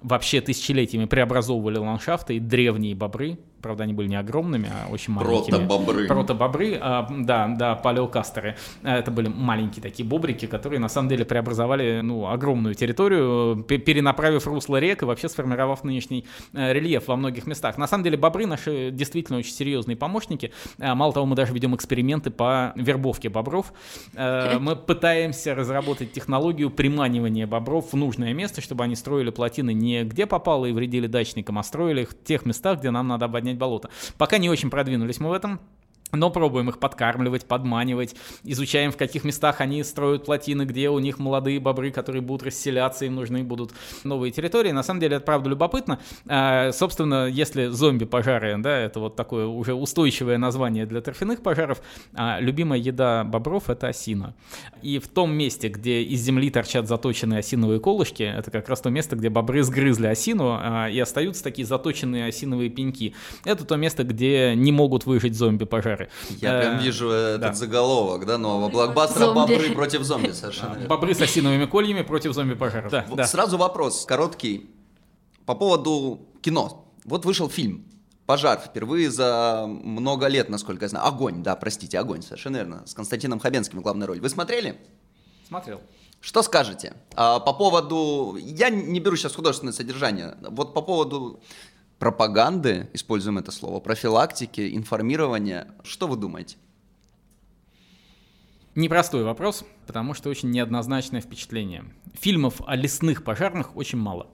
[0.01, 5.57] вообще тысячелетиями преобразовывали ландшафты, и древние бобры Правда, они были не огромными, а очень маленькими.
[5.57, 6.07] Протобобры.
[6.07, 8.55] Протобобры, а, да, да, палеокастеры.
[8.81, 14.77] Это были маленькие такие бобрики, которые на самом деле преобразовали ну, огромную территорию, перенаправив русло
[14.77, 17.77] рек и вообще сформировав нынешний э, рельеф во многих местах.
[17.77, 20.53] На самом деле бобры наши действительно очень серьезные помощники.
[20.77, 23.73] Э, мало того, мы даже ведем эксперименты по вербовке бобров.
[24.13, 30.05] Э, мы пытаемся разработать технологию приманивания бобров в нужное место, чтобы они строили плотины не
[30.05, 33.47] где попало и вредили дачникам, а строили их в тех местах, где нам надо обводить
[33.47, 33.89] поднять болото.
[34.17, 35.59] Пока не очень продвинулись мы в этом.
[36.13, 41.19] Но пробуем их подкармливать, подманивать, изучаем, в каких местах они строят плотины, где у них
[41.19, 43.73] молодые бобры, которые будут расселяться, им нужны будут
[44.05, 44.71] новые территории.
[44.71, 45.99] На самом деле это правда любопытно.
[46.25, 51.81] А, собственно, если зомби-пожары, да, это вот такое уже устойчивое название для торфяных пожаров,
[52.13, 54.33] а любимая еда бобров— это осина.
[54.81, 58.89] И в том месте, где из земли торчат заточенные осиновые колышки, это как раз то
[58.89, 63.13] место, где бобры сгрызли осину, а, и остаются такие заточенные осиновые пеньки.
[63.43, 66.09] Это то место, где не могут выжить зомби-пожары примеры.
[66.41, 70.87] Я прям вижу этот заголовок, да, нового блокбастера «Бобры против зомби» совершенно.
[70.87, 72.93] Бобры с осиновыми кольями против зомби-пожаров.
[73.27, 74.69] Сразу вопрос короткий
[75.45, 76.93] по поводу кино.
[77.05, 77.85] Вот вышел фильм
[78.25, 81.07] «Пожар» впервые за много лет, насколько я знаю.
[81.07, 82.83] «Огонь», да, простите, «Огонь», совершенно верно.
[82.85, 84.19] С Константином Хабенским главной роль.
[84.19, 84.77] Вы смотрели?
[85.47, 85.79] Смотрел.
[86.19, 86.93] Что скажете?
[87.15, 88.37] А, по поводу...
[88.41, 90.35] Я не беру сейчас художественное содержание.
[90.41, 91.39] Вот по поводу
[91.99, 95.73] пропаганды, используем это слово, профилактики, информирования.
[95.83, 96.57] Что вы думаете?
[98.75, 101.85] Непростой вопрос, потому что очень неоднозначное впечатление.
[102.13, 104.27] Фильмов о лесных пожарных очень мало.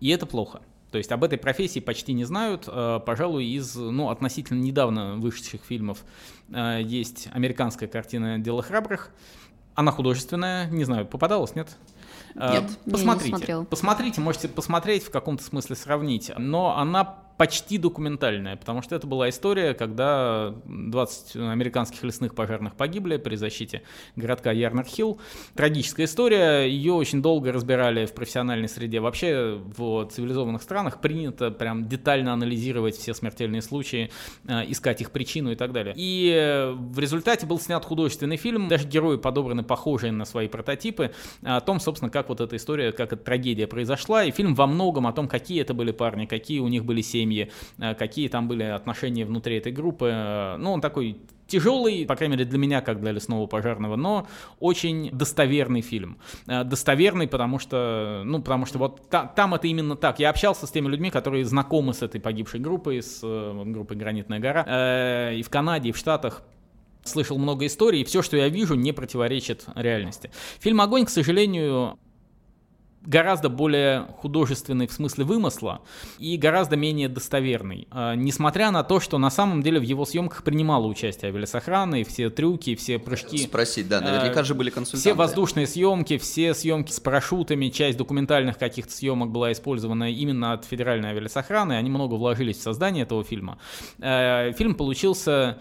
[0.00, 0.62] И это плохо.
[0.90, 2.64] То есть об этой профессии почти не знают.
[2.68, 6.04] Э, пожалуй, из ну, относительно недавно вышедших фильмов
[6.52, 9.12] э, есть американская картина «Дело храбрых».
[9.74, 11.76] Она художественная, не знаю, попадалась, нет?
[12.34, 12.64] Нет.
[12.90, 13.52] Посмотрите.
[13.52, 16.32] Не, не посмотрите, можете посмотреть, в каком-то смысле сравнить.
[16.36, 23.16] Но она почти документальная, потому что это была история, когда 20 американских лесных пожарных погибли
[23.16, 23.82] при защите
[24.16, 25.18] городка Ярнер-Хилл.
[25.54, 29.00] Трагическая история, ее очень долго разбирали в профессиональной среде.
[29.00, 34.10] Вообще в цивилизованных странах принято прям детально анализировать все смертельные случаи,
[34.46, 35.94] э, искать их причину и так далее.
[35.96, 41.12] И в результате был снят художественный фильм, даже герои подобраны похожие на свои прототипы,
[41.42, 45.06] о том, собственно, как вот эта история, как эта трагедия произошла, и фильм во многом
[45.06, 47.23] о том, какие это были парни, какие у них были семьи,
[47.78, 50.10] э, какие там были отношения внутри этой группы.
[50.12, 54.26] Э, ну, он такой тяжелый, по крайней мере для меня, как для лесного пожарного, но
[54.60, 56.18] очень достоверный фильм.
[56.46, 60.18] Э, достоверный, потому что, ну, потому что вот та, там это именно так.
[60.18, 64.64] Я общался с теми людьми, которые знакомы с этой погибшей группой, с группой «Гранитная гора»,
[64.66, 66.42] э, и в Канаде, и в Штатах
[67.04, 70.30] слышал много историй, и все, что я вижу, не противоречит реальности.
[70.60, 71.98] Фильм «Огонь», к сожалению,
[73.06, 75.82] гораздо более художественный в смысле вымысла
[76.18, 77.86] и гораздо менее достоверный.
[77.90, 82.04] А, несмотря на то, что на самом деле в его съемках принимало участие авиасохрана, и
[82.04, 83.38] все трюки, все прыжки.
[83.38, 85.00] Спросить, да, наверняка а, же были консультанты.
[85.00, 90.64] Все воздушные съемки, все съемки с парашютами, часть документальных каких-то съемок была использована именно от
[90.64, 93.58] федеральной авиасохраны, они много вложились в создание этого фильма.
[94.00, 95.58] А, фильм получился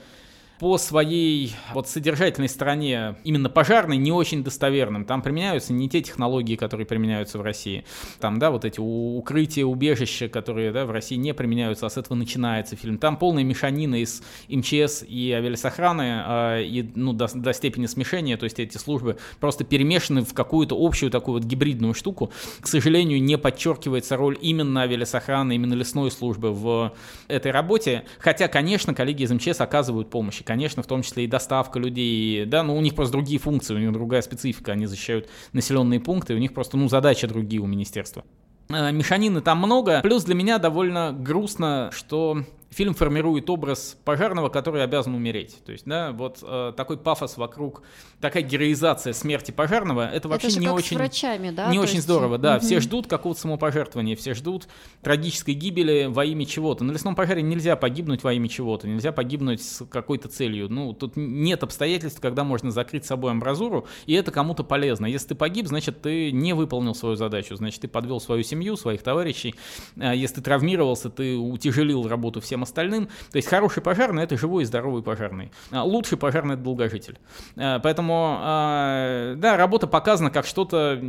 [0.60, 5.06] по своей вот содержательной стороне, именно пожарной, не очень достоверным.
[5.06, 7.86] Там применяются не те технологии, которые применяются в России.
[8.20, 12.16] Там, да, вот эти укрытия, убежища, которые, да, в России не применяются, а с этого
[12.16, 12.98] начинается фильм.
[12.98, 18.44] Там полная мешанина из МЧС и авиасохраны, э, и, ну, до, до степени смешения, то
[18.44, 22.32] есть эти службы просто перемешаны в какую-то общую такую вот гибридную штуку.
[22.62, 26.94] К сожалению, не подчеркивается роль именно авиасохраны, именно лесной службы в
[27.28, 28.04] этой работе.
[28.20, 32.64] Хотя, конечно, коллеги из МЧС оказывают помощь конечно, в том числе и доставка людей, да,
[32.64, 36.38] но у них просто другие функции, у них другая специфика, они защищают населенные пункты, у
[36.38, 38.24] них просто, ну, задачи другие у министерства.
[38.70, 40.02] Э, мешанины там много.
[40.02, 45.58] Плюс для меня довольно грустно, что фильм формирует образ пожарного, который обязан умереть.
[45.66, 47.84] То есть, да, вот э, такой пафос вокруг,
[48.20, 51.70] такая героизация смерти пожарного, это вообще это не очень, врачами, да?
[51.70, 52.06] не очень есть...
[52.06, 52.58] здорово, да.
[52.58, 52.66] Угу.
[52.66, 54.68] Все ждут какого-то самопожертвования, все ждут
[55.02, 56.84] трагической гибели во имя чего-то.
[56.84, 60.70] На лесном пожаре нельзя погибнуть во имя чего-то, нельзя погибнуть с какой-то целью.
[60.70, 65.06] Ну, тут нет обстоятельств, когда можно закрыть собой амбразуру, и это кому-то полезно.
[65.06, 69.04] Если ты погиб, значит, ты не выполнил свою задачу, значит, ты подвел свою семью, своих
[69.04, 69.56] товарищей.
[69.98, 73.08] А если ты травмировался, ты утяжелил работу всем остальным.
[73.32, 75.52] То есть хороший пожарный— это живой и здоровый пожарный.
[75.72, 77.20] А лучший пожарный— это долгожитель.
[77.56, 81.00] А, поэтому, а, да, работа показана как что-то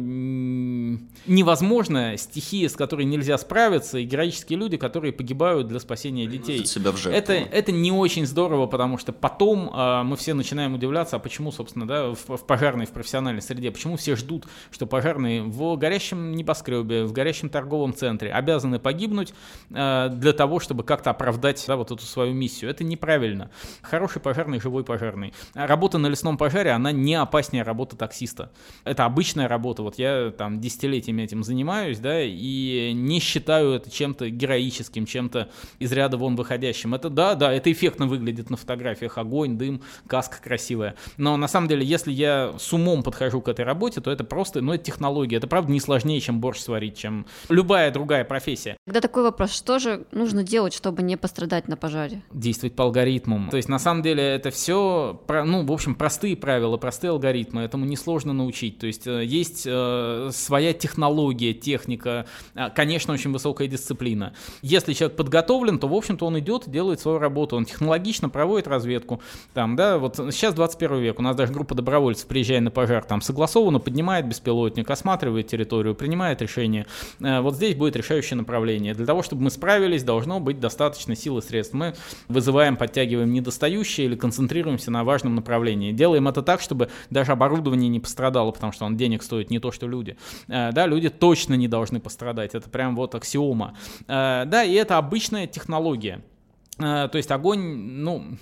[1.27, 6.65] невозможное, стихия, с которой нельзя справиться, и героические люди, которые погибают для спасения детей.
[6.67, 9.71] Себя в это, это не очень здорово, потому что потом
[10.07, 13.97] мы все начинаем удивляться, а почему, собственно, да, в, в пожарной, в профессиональной среде, почему
[13.97, 19.35] все ждут, что пожарные в горящем небоскребе, в горящем торговом центре обязаны погибнуть
[19.71, 22.71] э, для того, чтобы как-то оправдать да, вот эту свою миссию.
[22.71, 23.51] Это неправильно.
[23.83, 25.33] Хороший пожарный, живой пожарный.
[25.55, 28.51] Работа на лесном пожаре, она не опаснее работы таксиста.
[28.85, 29.83] Это обычная работа.
[29.83, 35.93] Вот я там десятилетиями этим занимаюсь, да, и не считаю это чем-то героическим, чем-то из
[35.93, 36.95] ряда вон выходящим.
[36.95, 39.19] Это да, да, это эффектно выглядит на фотографиях.
[39.19, 40.95] Огонь, дым, каска красивая.
[41.17, 44.61] Но на самом деле, если я с умом подхожу к этой работе, то это просто,
[44.61, 45.37] ну, это технология.
[45.37, 48.77] Это правда не сложнее, чем борщ сварить, чем любая другая профессия.
[48.87, 52.23] Когда такой вопрос, что же нужно делать, чтобы не пострадать на пожаре?
[52.33, 53.49] Действовать по алгоритмам.
[53.51, 57.63] То есть, на самом деле, это все, ну, в общем, простые правила, простые алгоритмы.
[57.63, 58.79] Этому несложно научить.
[58.79, 64.35] То есть, э, есть э, своя технология, техника, э, конечно, очень высокая дисциплина.
[64.63, 67.57] Если человек подготовлен, то, в общем-то, он идет и делает свою работу.
[67.57, 69.21] Он технологично проводит разведку.
[69.53, 73.21] Там, да, вот сейчас 21 век, у нас даже группа добровольцев, приезжая на пожар, там
[73.21, 76.87] согласованно поднимает беспилотник, осматривает территорию, принимает решение.
[77.21, 78.95] Э, вот здесь будет решающее направление.
[78.95, 81.75] Для того, чтобы мы справились, должно быть достаточно сил и средств.
[81.75, 81.95] Мы
[82.29, 85.93] вызываем, подтягиваем недостающие или концентрируемся на важном направлении.
[85.93, 89.73] Делаем это так, чтобы даже оборудование не пострадало, потому что он денег стоит не то,
[89.73, 90.17] что люди.
[90.49, 92.55] Э, да, люди точно не должны пострадать.
[92.55, 93.77] Это прям вот аксиома.
[94.07, 96.23] Э, да, и это обычная технология.
[96.77, 98.37] То есть огонь, ну,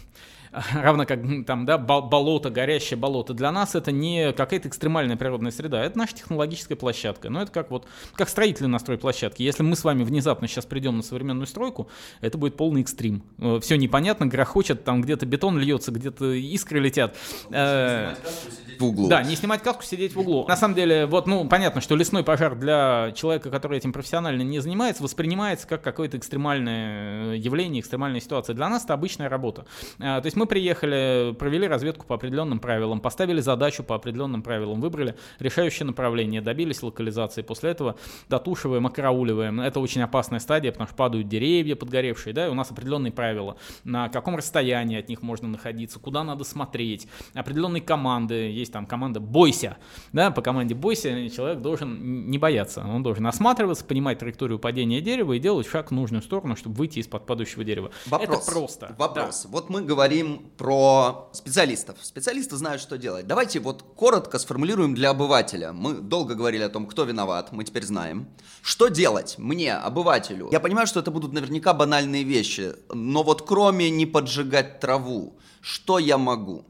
[0.74, 3.32] равно как там, да, болото, горящее болото.
[3.34, 7.30] Для нас это не какая-то экстремальная природная среда, это наша технологическая площадка.
[7.30, 9.42] Но это как вот, как строительный настрой площадки.
[9.42, 11.88] Если мы с вами внезапно сейчас придем на современную стройку,
[12.20, 13.22] это будет полный экстрим.
[13.38, 17.16] Э, Все непонятно, грохочет, там где-то бетон льется, где-то искры летят.
[17.50, 18.14] Э,
[18.78, 19.08] в углу.
[19.08, 20.46] Да, не снимать каску, сидеть в углу.
[20.46, 24.58] На самом деле, вот, ну, понятно, что лесной пожар для человека, который этим профессионально не
[24.60, 28.54] занимается, воспринимается как какое-то экстремальное явление, экстремальная ситуация.
[28.54, 29.64] Для нас это обычная работа.
[29.98, 34.42] Э, то есть мы мы приехали, провели разведку по определенным правилам, поставили задачу по определенным
[34.42, 37.94] правилам, выбрали решающее направление, добились локализации, после этого
[38.28, 39.60] дотушиваем, окарауливаем.
[39.60, 43.56] Это очень опасная стадия, потому что падают деревья подгоревшие, да, и у нас определенные правила,
[43.84, 49.20] на каком расстоянии от них можно находиться, куда надо смотреть, определенные команды, есть там команда
[49.20, 49.76] «бойся»,
[50.12, 55.34] да, по команде «бойся» человек должен не бояться, он должен осматриваться, понимать траекторию падения дерева
[55.34, 57.92] и делать шаг в нужную сторону, чтобы выйти из-под падающего дерева.
[58.06, 58.42] Вопрос.
[58.42, 58.96] Это просто.
[58.98, 59.44] Вопрос.
[59.44, 59.50] Да.
[59.52, 61.98] Вот мы говорим про специалистов.
[62.02, 63.26] Специалисты знают, что делать.
[63.26, 65.72] Давайте вот коротко сформулируем для обывателя.
[65.72, 68.28] Мы долго говорили о том, кто виноват, мы теперь знаем.
[68.62, 70.48] Что делать мне, обывателю?
[70.52, 75.98] Я понимаю, что это будут наверняка банальные вещи, но вот кроме не поджигать траву, что
[75.98, 76.64] я могу?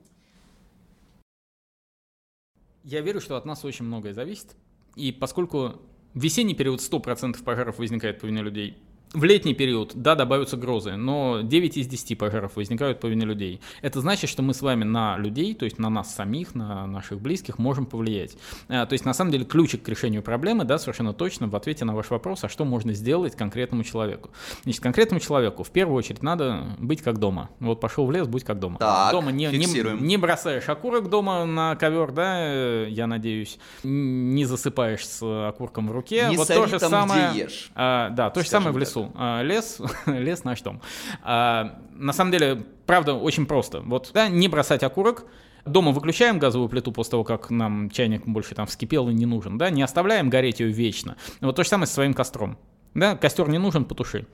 [2.84, 4.56] Я верю, что от нас очень многое зависит.
[4.96, 5.80] И поскольку
[6.14, 8.76] в весенний период 100% пожаров возникает по вине людей,
[9.14, 13.60] в летний период, да, добавятся грозы, но 9 из 10 пожаров возникают по вине людей.
[13.82, 17.20] Это значит, что мы с вами на людей, то есть на нас самих, на наших
[17.20, 18.36] близких, можем повлиять.
[18.68, 21.84] А, то есть, на самом деле, ключик к решению проблемы, да, совершенно точно в ответе
[21.84, 24.30] на ваш вопрос, а что можно сделать конкретному человеку.
[24.64, 27.50] Значит, конкретному человеку в первую очередь надо быть как дома.
[27.60, 28.78] Вот пошел в лес, будь как дома.
[28.78, 34.46] Так, дома не, не, не бросаешь окурок дома на ковер, да, э, я надеюсь, не
[34.46, 36.28] засыпаешь с окурком в руке.
[36.30, 37.48] Не вот то же самое.
[37.74, 39.12] А, да, то же самое в лесу лесу.
[39.14, 40.80] А, лес, лес наш дом.
[41.22, 43.80] А, на самом деле, правда, очень просто.
[43.80, 45.26] Вот, да, не бросать окурок,
[45.64, 49.58] Дома выключаем газовую плиту после того, как нам чайник больше там вскипел и не нужен,
[49.58, 51.16] да, не оставляем гореть ее вечно.
[51.40, 52.58] Вот то же самое с своим костром.
[52.94, 54.26] Да, костер не нужен, потуши.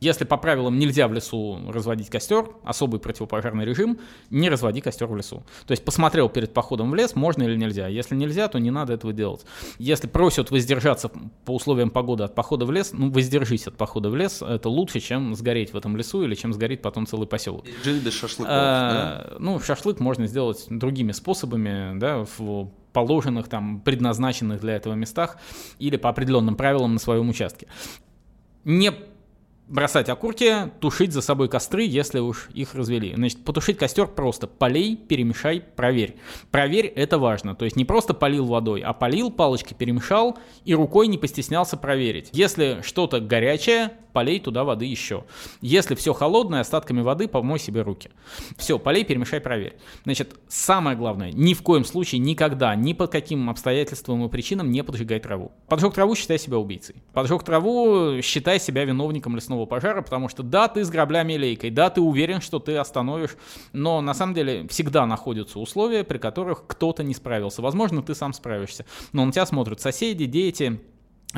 [0.00, 5.16] Если по правилам нельзя в лесу разводить костер, особый противопожарный режим, не разводи костер в
[5.16, 5.44] лесу.
[5.66, 7.88] То есть посмотрел перед походом в лес, можно или нельзя.
[7.88, 9.46] Если нельзя, то не надо этого делать.
[9.78, 11.10] Если просят воздержаться
[11.46, 14.42] по условиям погоды от похода в лес, ну воздержись от похода в лес.
[14.42, 17.64] Это лучше, чем сгореть в этом лесу или чем сгореть потом целый поселок.
[17.82, 19.36] Жить без шашлыков, а, да?
[19.38, 25.38] Ну, шашлык можно сделать другими способами, да, в положенных, там, предназначенных для этого местах
[25.78, 27.66] или по определенным правилам на своем участке.
[28.64, 28.92] Не
[29.68, 33.14] бросать окурки, тушить за собой костры, если уж их развели.
[33.14, 34.46] Значит, потушить костер просто.
[34.46, 36.16] Полей, перемешай, проверь.
[36.50, 37.54] Проверь, это важно.
[37.54, 42.30] То есть не просто полил водой, а полил, палочкой перемешал и рукой не постеснялся проверить.
[42.32, 45.24] Если что-то горячее, полей туда воды еще.
[45.60, 48.10] Если все холодное, остатками воды помой себе руки.
[48.56, 49.76] Все, полей, перемешай, проверь.
[50.04, 54.82] Значит, самое главное, ни в коем случае, никогда, ни по каким обстоятельствам и причинам не
[54.82, 55.52] поджигай траву.
[55.68, 56.96] Поджег траву, считай себя убийцей.
[57.12, 61.70] Поджег траву, считай себя виновником лесного пожара, потому что да, ты с граблями и лейкой,
[61.70, 63.36] да, ты уверен, что ты остановишь,
[63.72, 67.62] но на самом деле всегда находятся условия, при которых кто-то не справился.
[67.62, 70.80] Возможно, ты сам справишься, но на тебя смотрят соседи, дети,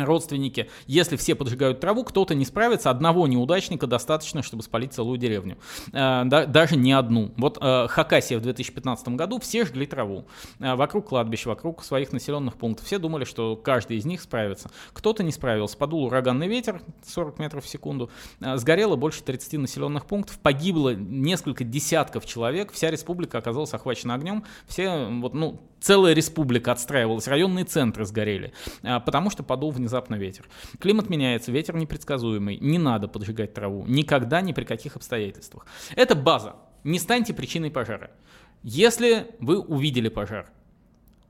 [0.05, 5.59] родственники, если все поджигают траву, кто-то не справится, одного неудачника достаточно, чтобы спалить целую деревню.
[5.92, 7.32] Э, да, даже не одну.
[7.36, 10.26] Вот э, Хакасия в 2015 году все жгли траву.
[10.61, 12.86] Э, вокруг кладбищ, вокруг своих населенных пунктов.
[12.86, 14.70] Все думали, что каждый из них справится.
[14.92, 15.76] Кто-то не справился.
[15.76, 18.11] Подул ураганный ветер 40 метров в секунду.
[18.40, 20.38] Сгорело больше 30 населенных пунктов.
[20.38, 22.72] Погибло несколько десятков человек.
[22.72, 24.44] Вся республика оказалась охвачена огнем.
[24.66, 27.29] Все, вот, ну, целая республика отстраивалась.
[27.29, 28.53] Районные центры сгорели.
[28.83, 30.47] Э, потому что подул внезапно ветер.
[30.81, 35.66] Климат меняется, ветер непредсказуемый, не надо поджигать траву, никогда, ни при каких обстоятельствах.
[35.97, 36.57] Это база.
[36.85, 38.11] Не станьте причиной пожара.
[38.62, 40.51] Если вы увидели пожар,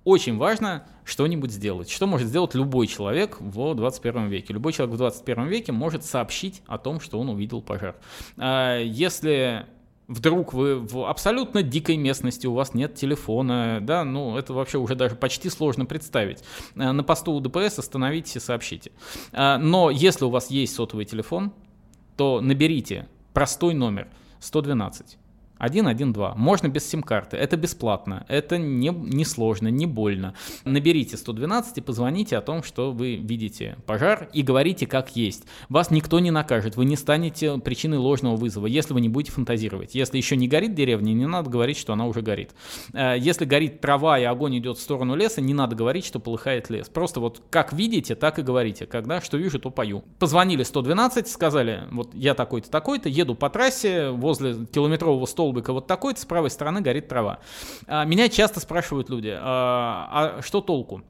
[0.04, 1.90] очень важно что-нибудь сделать.
[1.90, 4.54] Что может сделать любой человек в 21 веке?
[4.54, 7.96] Любой человек в 21 веке может сообщить о том, что он увидел пожар.
[8.38, 9.66] А если
[10.08, 14.94] вдруг вы в абсолютно дикой местности, у вас нет телефона, да, ну, это вообще уже
[14.94, 16.42] даже почти сложно представить.
[16.74, 18.90] Э, на посту у ДПС остановитесь и сообщите.
[19.32, 21.52] Э, но если у вас есть сотовый телефон,
[22.16, 24.08] то наберите простой номер
[24.40, 25.18] 112
[25.58, 26.36] 112.
[26.36, 27.36] Можно без сим-карты.
[27.36, 28.24] Это бесплатно.
[28.28, 30.34] Это не, не сложно, не больно.
[30.64, 35.44] Наберите 112 и позвоните о том, что вы видите пожар и говорите как есть.
[35.68, 36.76] Вас никто не накажет.
[36.76, 39.94] Вы не станете причиной ложного вызова, если вы не будете фантазировать.
[39.94, 42.50] Если еще не горит деревня, не надо говорить, что она уже горит.
[42.92, 46.70] Э, если горит трава и огонь идет в сторону леса, не надо говорить, что полыхает
[46.70, 46.88] лес.
[46.88, 48.86] Просто вот как видите, так и говорите.
[48.86, 50.04] Когда что вижу, то пою.
[50.18, 55.86] Позвонили 112, сказали, вот я такой-то, такой-то, еду по трассе возле километрового стола столбика вот
[55.86, 57.38] такой-то, с правой стороны горит трава.
[57.86, 61.02] А, меня часто спрашивают люди, а, а что толку?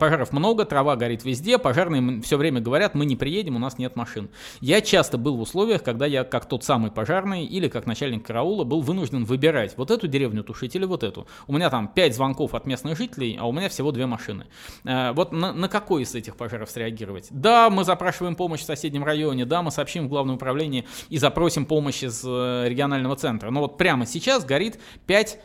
[0.00, 3.96] Пожаров много, трава горит везде, пожарные все время говорят, мы не приедем, у нас нет
[3.96, 4.30] машин.
[4.62, 8.64] Я часто был в условиях, когда я, как тот самый пожарный или как начальник караула,
[8.64, 11.26] был вынужден выбирать, вот эту деревню тушить или вот эту.
[11.46, 14.46] У меня там 5 звонков от местных жителей, а у меня всего две машины.
[14.84, 17.26] Э, вот на, на какой из этих пожаров среагировать?
[17.28, 21.66] Да, мы запрашиваем помощь в соседнем районе, да, мы сообщим в главное управление и запросим
[21.66, 23.50] помощь из э, регионального центра.
[23.50, 25.38] Но вот прямо сейчас горит 5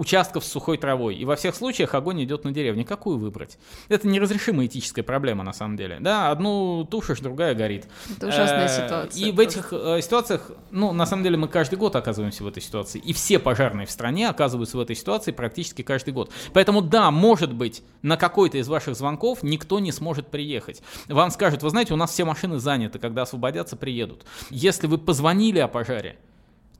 [0.00, 1.14] участков с сухой травой.
[1.14, 2.86] И во всех случаях огонь идет на деревне.
[2.86, 3.58] Какую выбрать?
[3.90, 5.98] Это неразрешимая этическая проблема на самом деле.
[6.00, 7.86] Да, одну тушишь, другая горит.
[8.16, 9.26] Это ужасная э, ситуация.
[9.26, 12.62] И в этих э, ситуациях, ну, на самом деле мы каждый год оказываемся в этой
[12.62, 12.98] ситуации.
[12.98, 16.32] И все пожарные в стране оказываются в этой ситуации практически каждый год.
[16.54, 20.80] Поэтому да, может быть, на какой-то из ваших звонков никто не сможет приехать.
[21.08, 24.24] Вам скажут, вы знаете, у нас все машины заняты, когда освободятся, приедут.
[24.48, 26.16] Если вы позвонили о пожаре,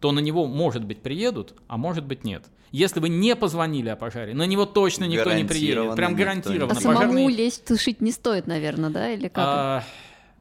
[0.01, 2.47] то на него, может быть, приедут, а может быть, нет.
[2.71, 5.95] Если вы не позвонили о пожаре, на него точно никто не приедет.
[5.97, 6.73] Прям гарантированно.
[6.73, 7.35] А самому Пожарный...
[7.35, 9.11] лезть тушить не стоит, наверное, да?
[9.11, 9.45] Или как?
[9.47, 9.85] А,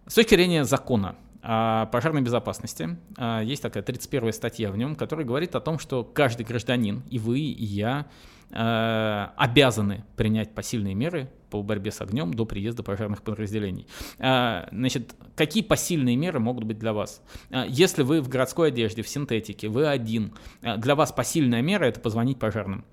[0.07, 5.25] с точки зрения закона о пожарной безопасности а, есть такая 31 статья в нем, которая
[5.25, 8.05] говорит о том, что каждый гражданин, и вы, и я,
[8.51, 13.87] а, обязаны принять посильные меры по борьбе с огнем до приезда пожарных подразделений.
[14.19, 17.21] А, значит, какие посильные меры могут быть для вас?
[17.49, 21.85] А, если вы в городской одежде, в синтетике, вы один, а, для вас посильная мера–
[21.85, 22.85] это позвонить пожарным.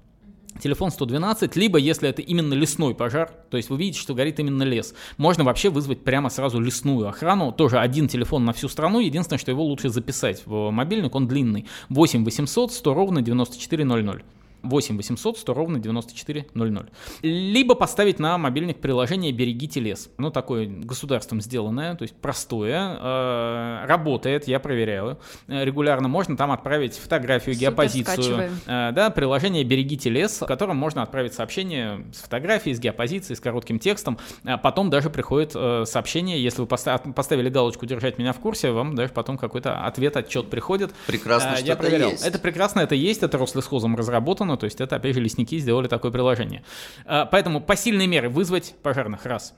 [0.60, 4.62] Телефон 112, либо если это именно лесной пожар, то есть вы видите, что горит именно
[4.62, 9.38] лес, можно вообще вызвать прямо сразу лесную охрану, тоже один телефон на всю страну, единственное,
[9.38, 14.22] что его лучше записать в мобильник, он длинный, 8 800 100 ровно 9400.
[14.62, 16.86] 8 800 100 ровно 9400.
[17.22, 20.10] Либо поставить на мобильник приложение «Берегите лес».
[20.18, 26.08] Ну, такое государством сделанное, то есть простое, э, работает, я проверяю э, регулярно.
[26.08, 28.50] Можно там отправить фотографию, Супер, геопозицию.
[28.66, 33.40] Э, да, приложение «Берегите лес», в котором можно отправить сообщение с фотографией, с геопозицией, с
[33.40, 34.18] коротким текстом.
[34.62, 35.52] Потом даже приходит
[35.88, 40.48] сообщение, если вы поставили галочку «Держать меня в курсе», вам даже потом какой-то ответ, отчет
[40.50, 40.92] приходит.
[41.06, 42.10] Прекрасно, э, что я это проверял.
[42.10, 42.24] есть.
[42.24, 46.12] Это прекрасно, это есть, это Рослесхозом разработано, то есть это, опять же, лесники сделали такое
[46.12, 46.62] приложение.
[47.04, 49.54] А, поэтому посильные меры вызвать пожарных, раз.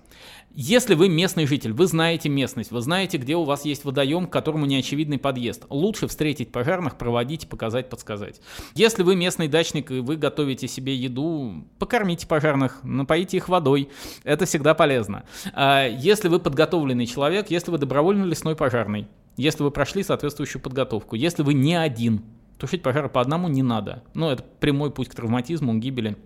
[0.54, 4.32] Если вы местный житель, вы знаете местность, вы знаете, где у вас есть водоем, к
[4.32, 8.40] которому неочевидный подъезд, лучше встретить пожарных, проводить, показать, подсказать.
[8.74, 13.90] Если вы местный дачник и вы готовите себе еду, покормите пожарных, напоите их водой,
[14.24, 15.24] это всегда полезно.
[15.52, 21.14] А, если вы подготовленный человек, если вы добровольно лесной пожарный, если вы прошли соответствующую подготовку,
[21.14, 22.22] если вы не один,
[22.58, 24.02] Тушить пожары по одному не надо.
[24.14, 26.16] Ну, это прямой путь к травматизму, гибели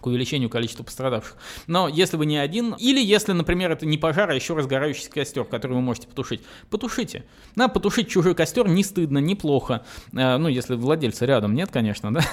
[0.00, 1.36] к увеличению количества пострадавших.
[1.66, 5.44] Но если вы не один, или если, например, это не пожар, а еще разгорающийся костер,
[5.44, 6.40] который вы можете потушить,
[6.70, 7.24] потушите.
[7.56, 9.84] На потушить чужой костер не стыдно, неплохо.
[10.16, 12.22] А, ну, если владельца рядом нет, конечно, да.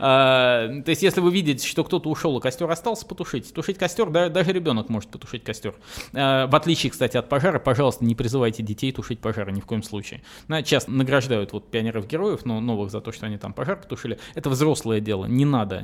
[0.00, 3.52] А, то есть, если вы видите, что кто-то ушел, а костер остался, потушите.
[3.52, 5.74] Тушить костер, даже ребенок может потушить костер.
[6.12, 9.82] А, в отличие, кстати, от пожара, пожалуйста, не призывайте детей тушить пожары ни в коем
[9.82, 10.22] случае.
[10.48, 14.18] Сейчас награждают вот пионеров-героев, но новых за то, что они там пожар потушили.
[14.34, 15.82] Это взрослое дело, не надо.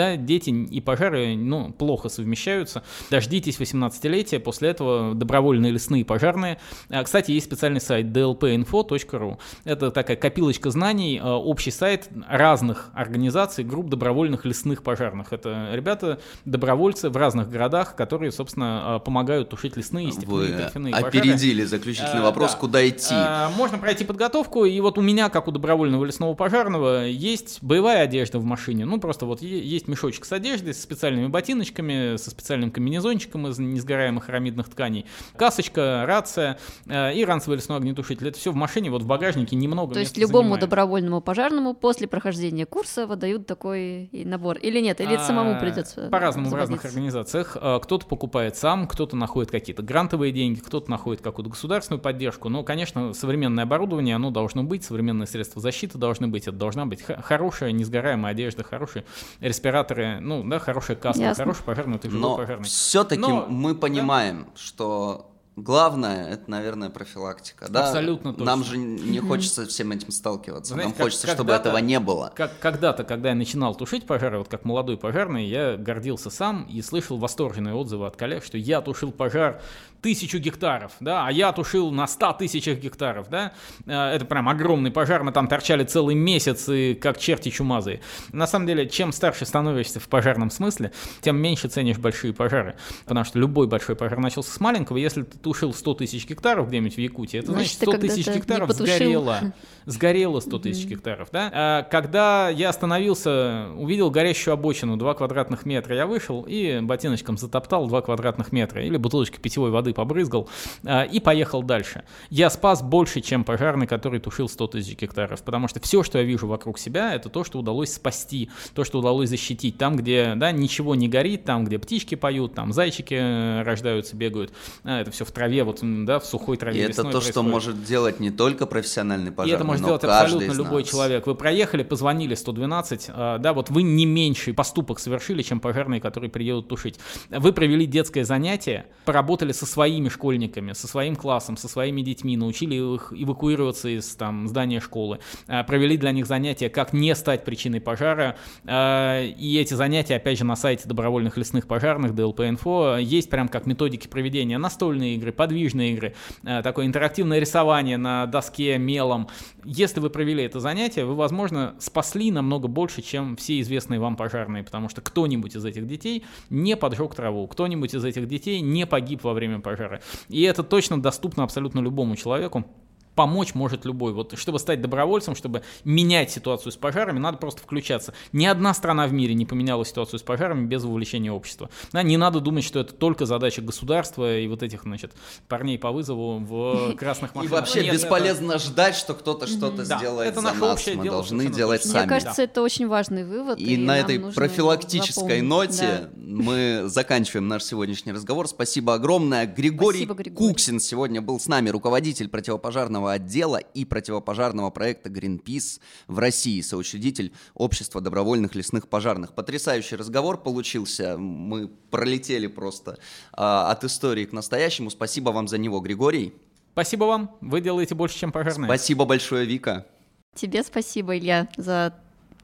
[0.00, 2.82] Да, дети и пожары ну, плохо совмещаются.
[3.10, 6.58] Дождитесь 18-летия, после этого добровольные лесные пожарные.
[6.88, 9.36] А, кстати, есть специальный сайт dlpinfo.ru.
[9.64, 15.34] Это такая копилочка знаний, а, общий сайт разных организаций, групп добровольных лесных пожарных.
[15.34, 21.62] Это ребята, добровольцы в разных городах, которые, собственно, а, помогают тушить лесные степные торфяные опередили
[21.64, 22.56] заключительный вопрос, да.
[22.56, 23.14] куда идти.
[23.58, 28.38] Можно пройти подготовку, и вот у меня, как у добровольного лесного пожарного, есть боевая одежда
[28.38, 28.86] в машине.
[28.86, 34.28] Ну, просто вот есть мешочек с одеждой, с специальными ботиночками, со специальным комбинезончиком из несгораемых
[34.28, 38.28] арамидных тканей, касочка, рация э, и ранцевый лесной огнетушитель.
[38.28, 40.60] Это все в машине, вот в багажнике немного То есть любому занимает.
[40.62, 44.58] добровольному пожарному после прохождения курса выдают такой набор?
[44.58, 45.00] Или нет?
[45.00, 47.56] Или это самому а, придется По-разному в разных организациях.
[47.60, 52.48] Э, кто-то покупает сам, кто-то находит какие-то грантовые деньги, кто-то находит какую-то государственную поддержку.
[52.48, 56.44] Но, конечно, современное оборудование, оно должно быть, современные средства защиты должны быть.
[56.44, 59.04] Это должна быть хорошая, несгораемая одежда, хороший
[59.40, 61.44] респиратор генераторы, ну, да, хорошая каска, Ясно.
[61.44, 62.64] хороший пожарный, ты живой Но пожарный.
[62.64, 63.46] все-таки Но...
[63.46, 64.50] мы понимаем, да?
[64.60, 65.26] что
[65.56, 67.66] Главное, это, наверное, профилактика.
[67.68, 67.88] Да?
[67.88, 68.46] Абсолютно точно.
[68.46, 70.72] Нам же не хочется всем этим сталкиваться.
[70.72, 72.32] Знаете, Нам как, хочется, чтобы этого не было.
[72.34, 76.80] Как, когда-то, когда я начинал тушить пожары, вот как молодой пожарный, я гордился сам и
[76.80, 79.60] слышал восторженные отзывы от коллег, что я тушил пожар
[80.02, 83.52] тысячу гектаров, да, а я тушил на 100 тысячах гектаров, да,
[83.86, 88.00] э, это прям огромный пожар, мы там торчали целый месяц и как черти чумазые.
[88.32, 93.24] На самом деле, чем старше становишься в пожарном смысле, тем меньше ценишь большие пожары, потому
[93.24, 96.98] что любой большой пожар начался с маленького, если ты тушил 100 тысяч гектаров где-нибудь в
[96.98, 99.40] Якутии, это значит, значит 100 тысяч гектаров сгорело,
[99.86, 101.50] сгорело 100 тысяч гектаров, да.
[101.52, 107.86] А когда я остановился, увидел горящую обочину 2 квадратных метра, я вышел и ботиночком затоптал
[107.86, 110.48] 2 квадратных метра или бутылочкой питьевой воды воды побрызгал
[110.84, 112.04] э, и поехал дальше.
[112.30, 116.24] Я спас больше, чем пожарный, который тушил 100 тысяч гектаров, потому что все, что я
[116.24, 119.76] вижу вокруг себя, это то, что удалось спасти, то, что удалось защитить.
[119.78, 124.52] Там, где да, ничего не горит, там, где птички поют, там зайчики э, рождаются, бегают,
[124.84, 126.80] э, это все в траве, вот, да, в сухой траве.
[126.80, 127.30] И это то, происходит.
[127.30, 131.26] что может делать не только профессиональный пожарный, И это может сделать абсолютно любой человек.
[131.26, 136.68] Вы проехали, позвонили 112, да, вот вы не меньший поступок совершили, чем пожарные, которые приедут
[136.68, 136.98] тушить.
[137.30, 142.74] Вы провели детское занятие, поработали со своими школьниками, со своим классом, со своими детьми, научили
[142.74, 147.80] их эвакуироваться из там, здания школы, э, провели для них занятия, как не стать причиной
[147.80, 148.36] пожара.
[148.66, 153.64] Э, и эти занятия, опять же, на сайте добровольных лесных пожарных, ДЛП-инфо, есть прям как
[153.64, 156.14] методики проведения настольные игры, подвижные игры,
[156.44, 159.28] э, такое интерактивное рисование на доске мелом.
[159.64, 164.64] Если вы провели это занятие, вы, возможно, спасли намного больше, чем все известные вам пожарные,
[164.64, 169.24] потому что кто-нибудь из этих детей не поджег траву, кто-нибудь из этих детей не погиб
[169.24, 170.00] во время пожара.
[170.28, 172.66] И это точно доступно абсолютно любому человеку
[173.14, 174.12] помочь может любой.
[174.12, 178.14] Вот чтобы стать добровольцем, чтобы менять ситуацию с пожарами, надо просто включаться.
[178.32, 181.70] Ни одна страна в мире не поменяла ситуацию с пожарами без вовлечения общества.
[181.92, 185.12] Да, не надо думать, что это только задача государства и вот этих, значит,
[185.48, 187.50] парней по вызову в красных машинах.
[187.50, 188.64] И вообще Нет, бесполезно это...
[188.64, 190.86] ждать, что кто-то что-то да, сделает это за нас.
[190.86, 192.00] Мы дело, должны делать сами.
[192.00, 192.42] Мне кажется, да.
[192.44, 193.58] это очень важный вывод.
[193.58, 196.10] И, и на этой профилактической ноте да.
[196.16, 198.48] мы заканчиваем наш сегодняшний разговор.
[198.48, 199.46] Спасибо огромное.
[199.46, 205.80] Григорий, Спасибо, Григорий Куксин сегодня был с нами, руководитель противопожарного отдела и противопожарного проекта Greenpeace
[206.06, 209.34] в России, соучредитель Общества добровольных лесных пожарных.
[209.34, 211.16] Потрясающий разговор получился.
[211.16, 212.98] Мы пролетели просто
[213.32, 214.90] а, от истории к настоящему.
[214.90, 216.34] Спасибо вам за него, Григорий.
[216.72, 217.36] Спасибо вам.
[217.40, 218.68] Вы делаете больше, чем пожарные.
[218.68, 219.86] Спасибо большое, Вика.
[220.34, 221.94] Тебе спасибо, Илья, за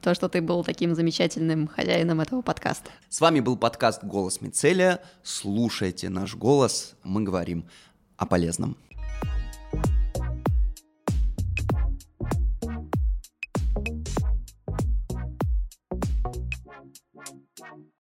[0.01, 2.91] то, что ты был таким замечательным хозяином этого подкаста.
[3.09, 5.01] С вами был подкаст «Голос Мицелия».
[5.23, 7.65] Слушайте наш голос, мы говорим
[8.17, 8.77] о полезном.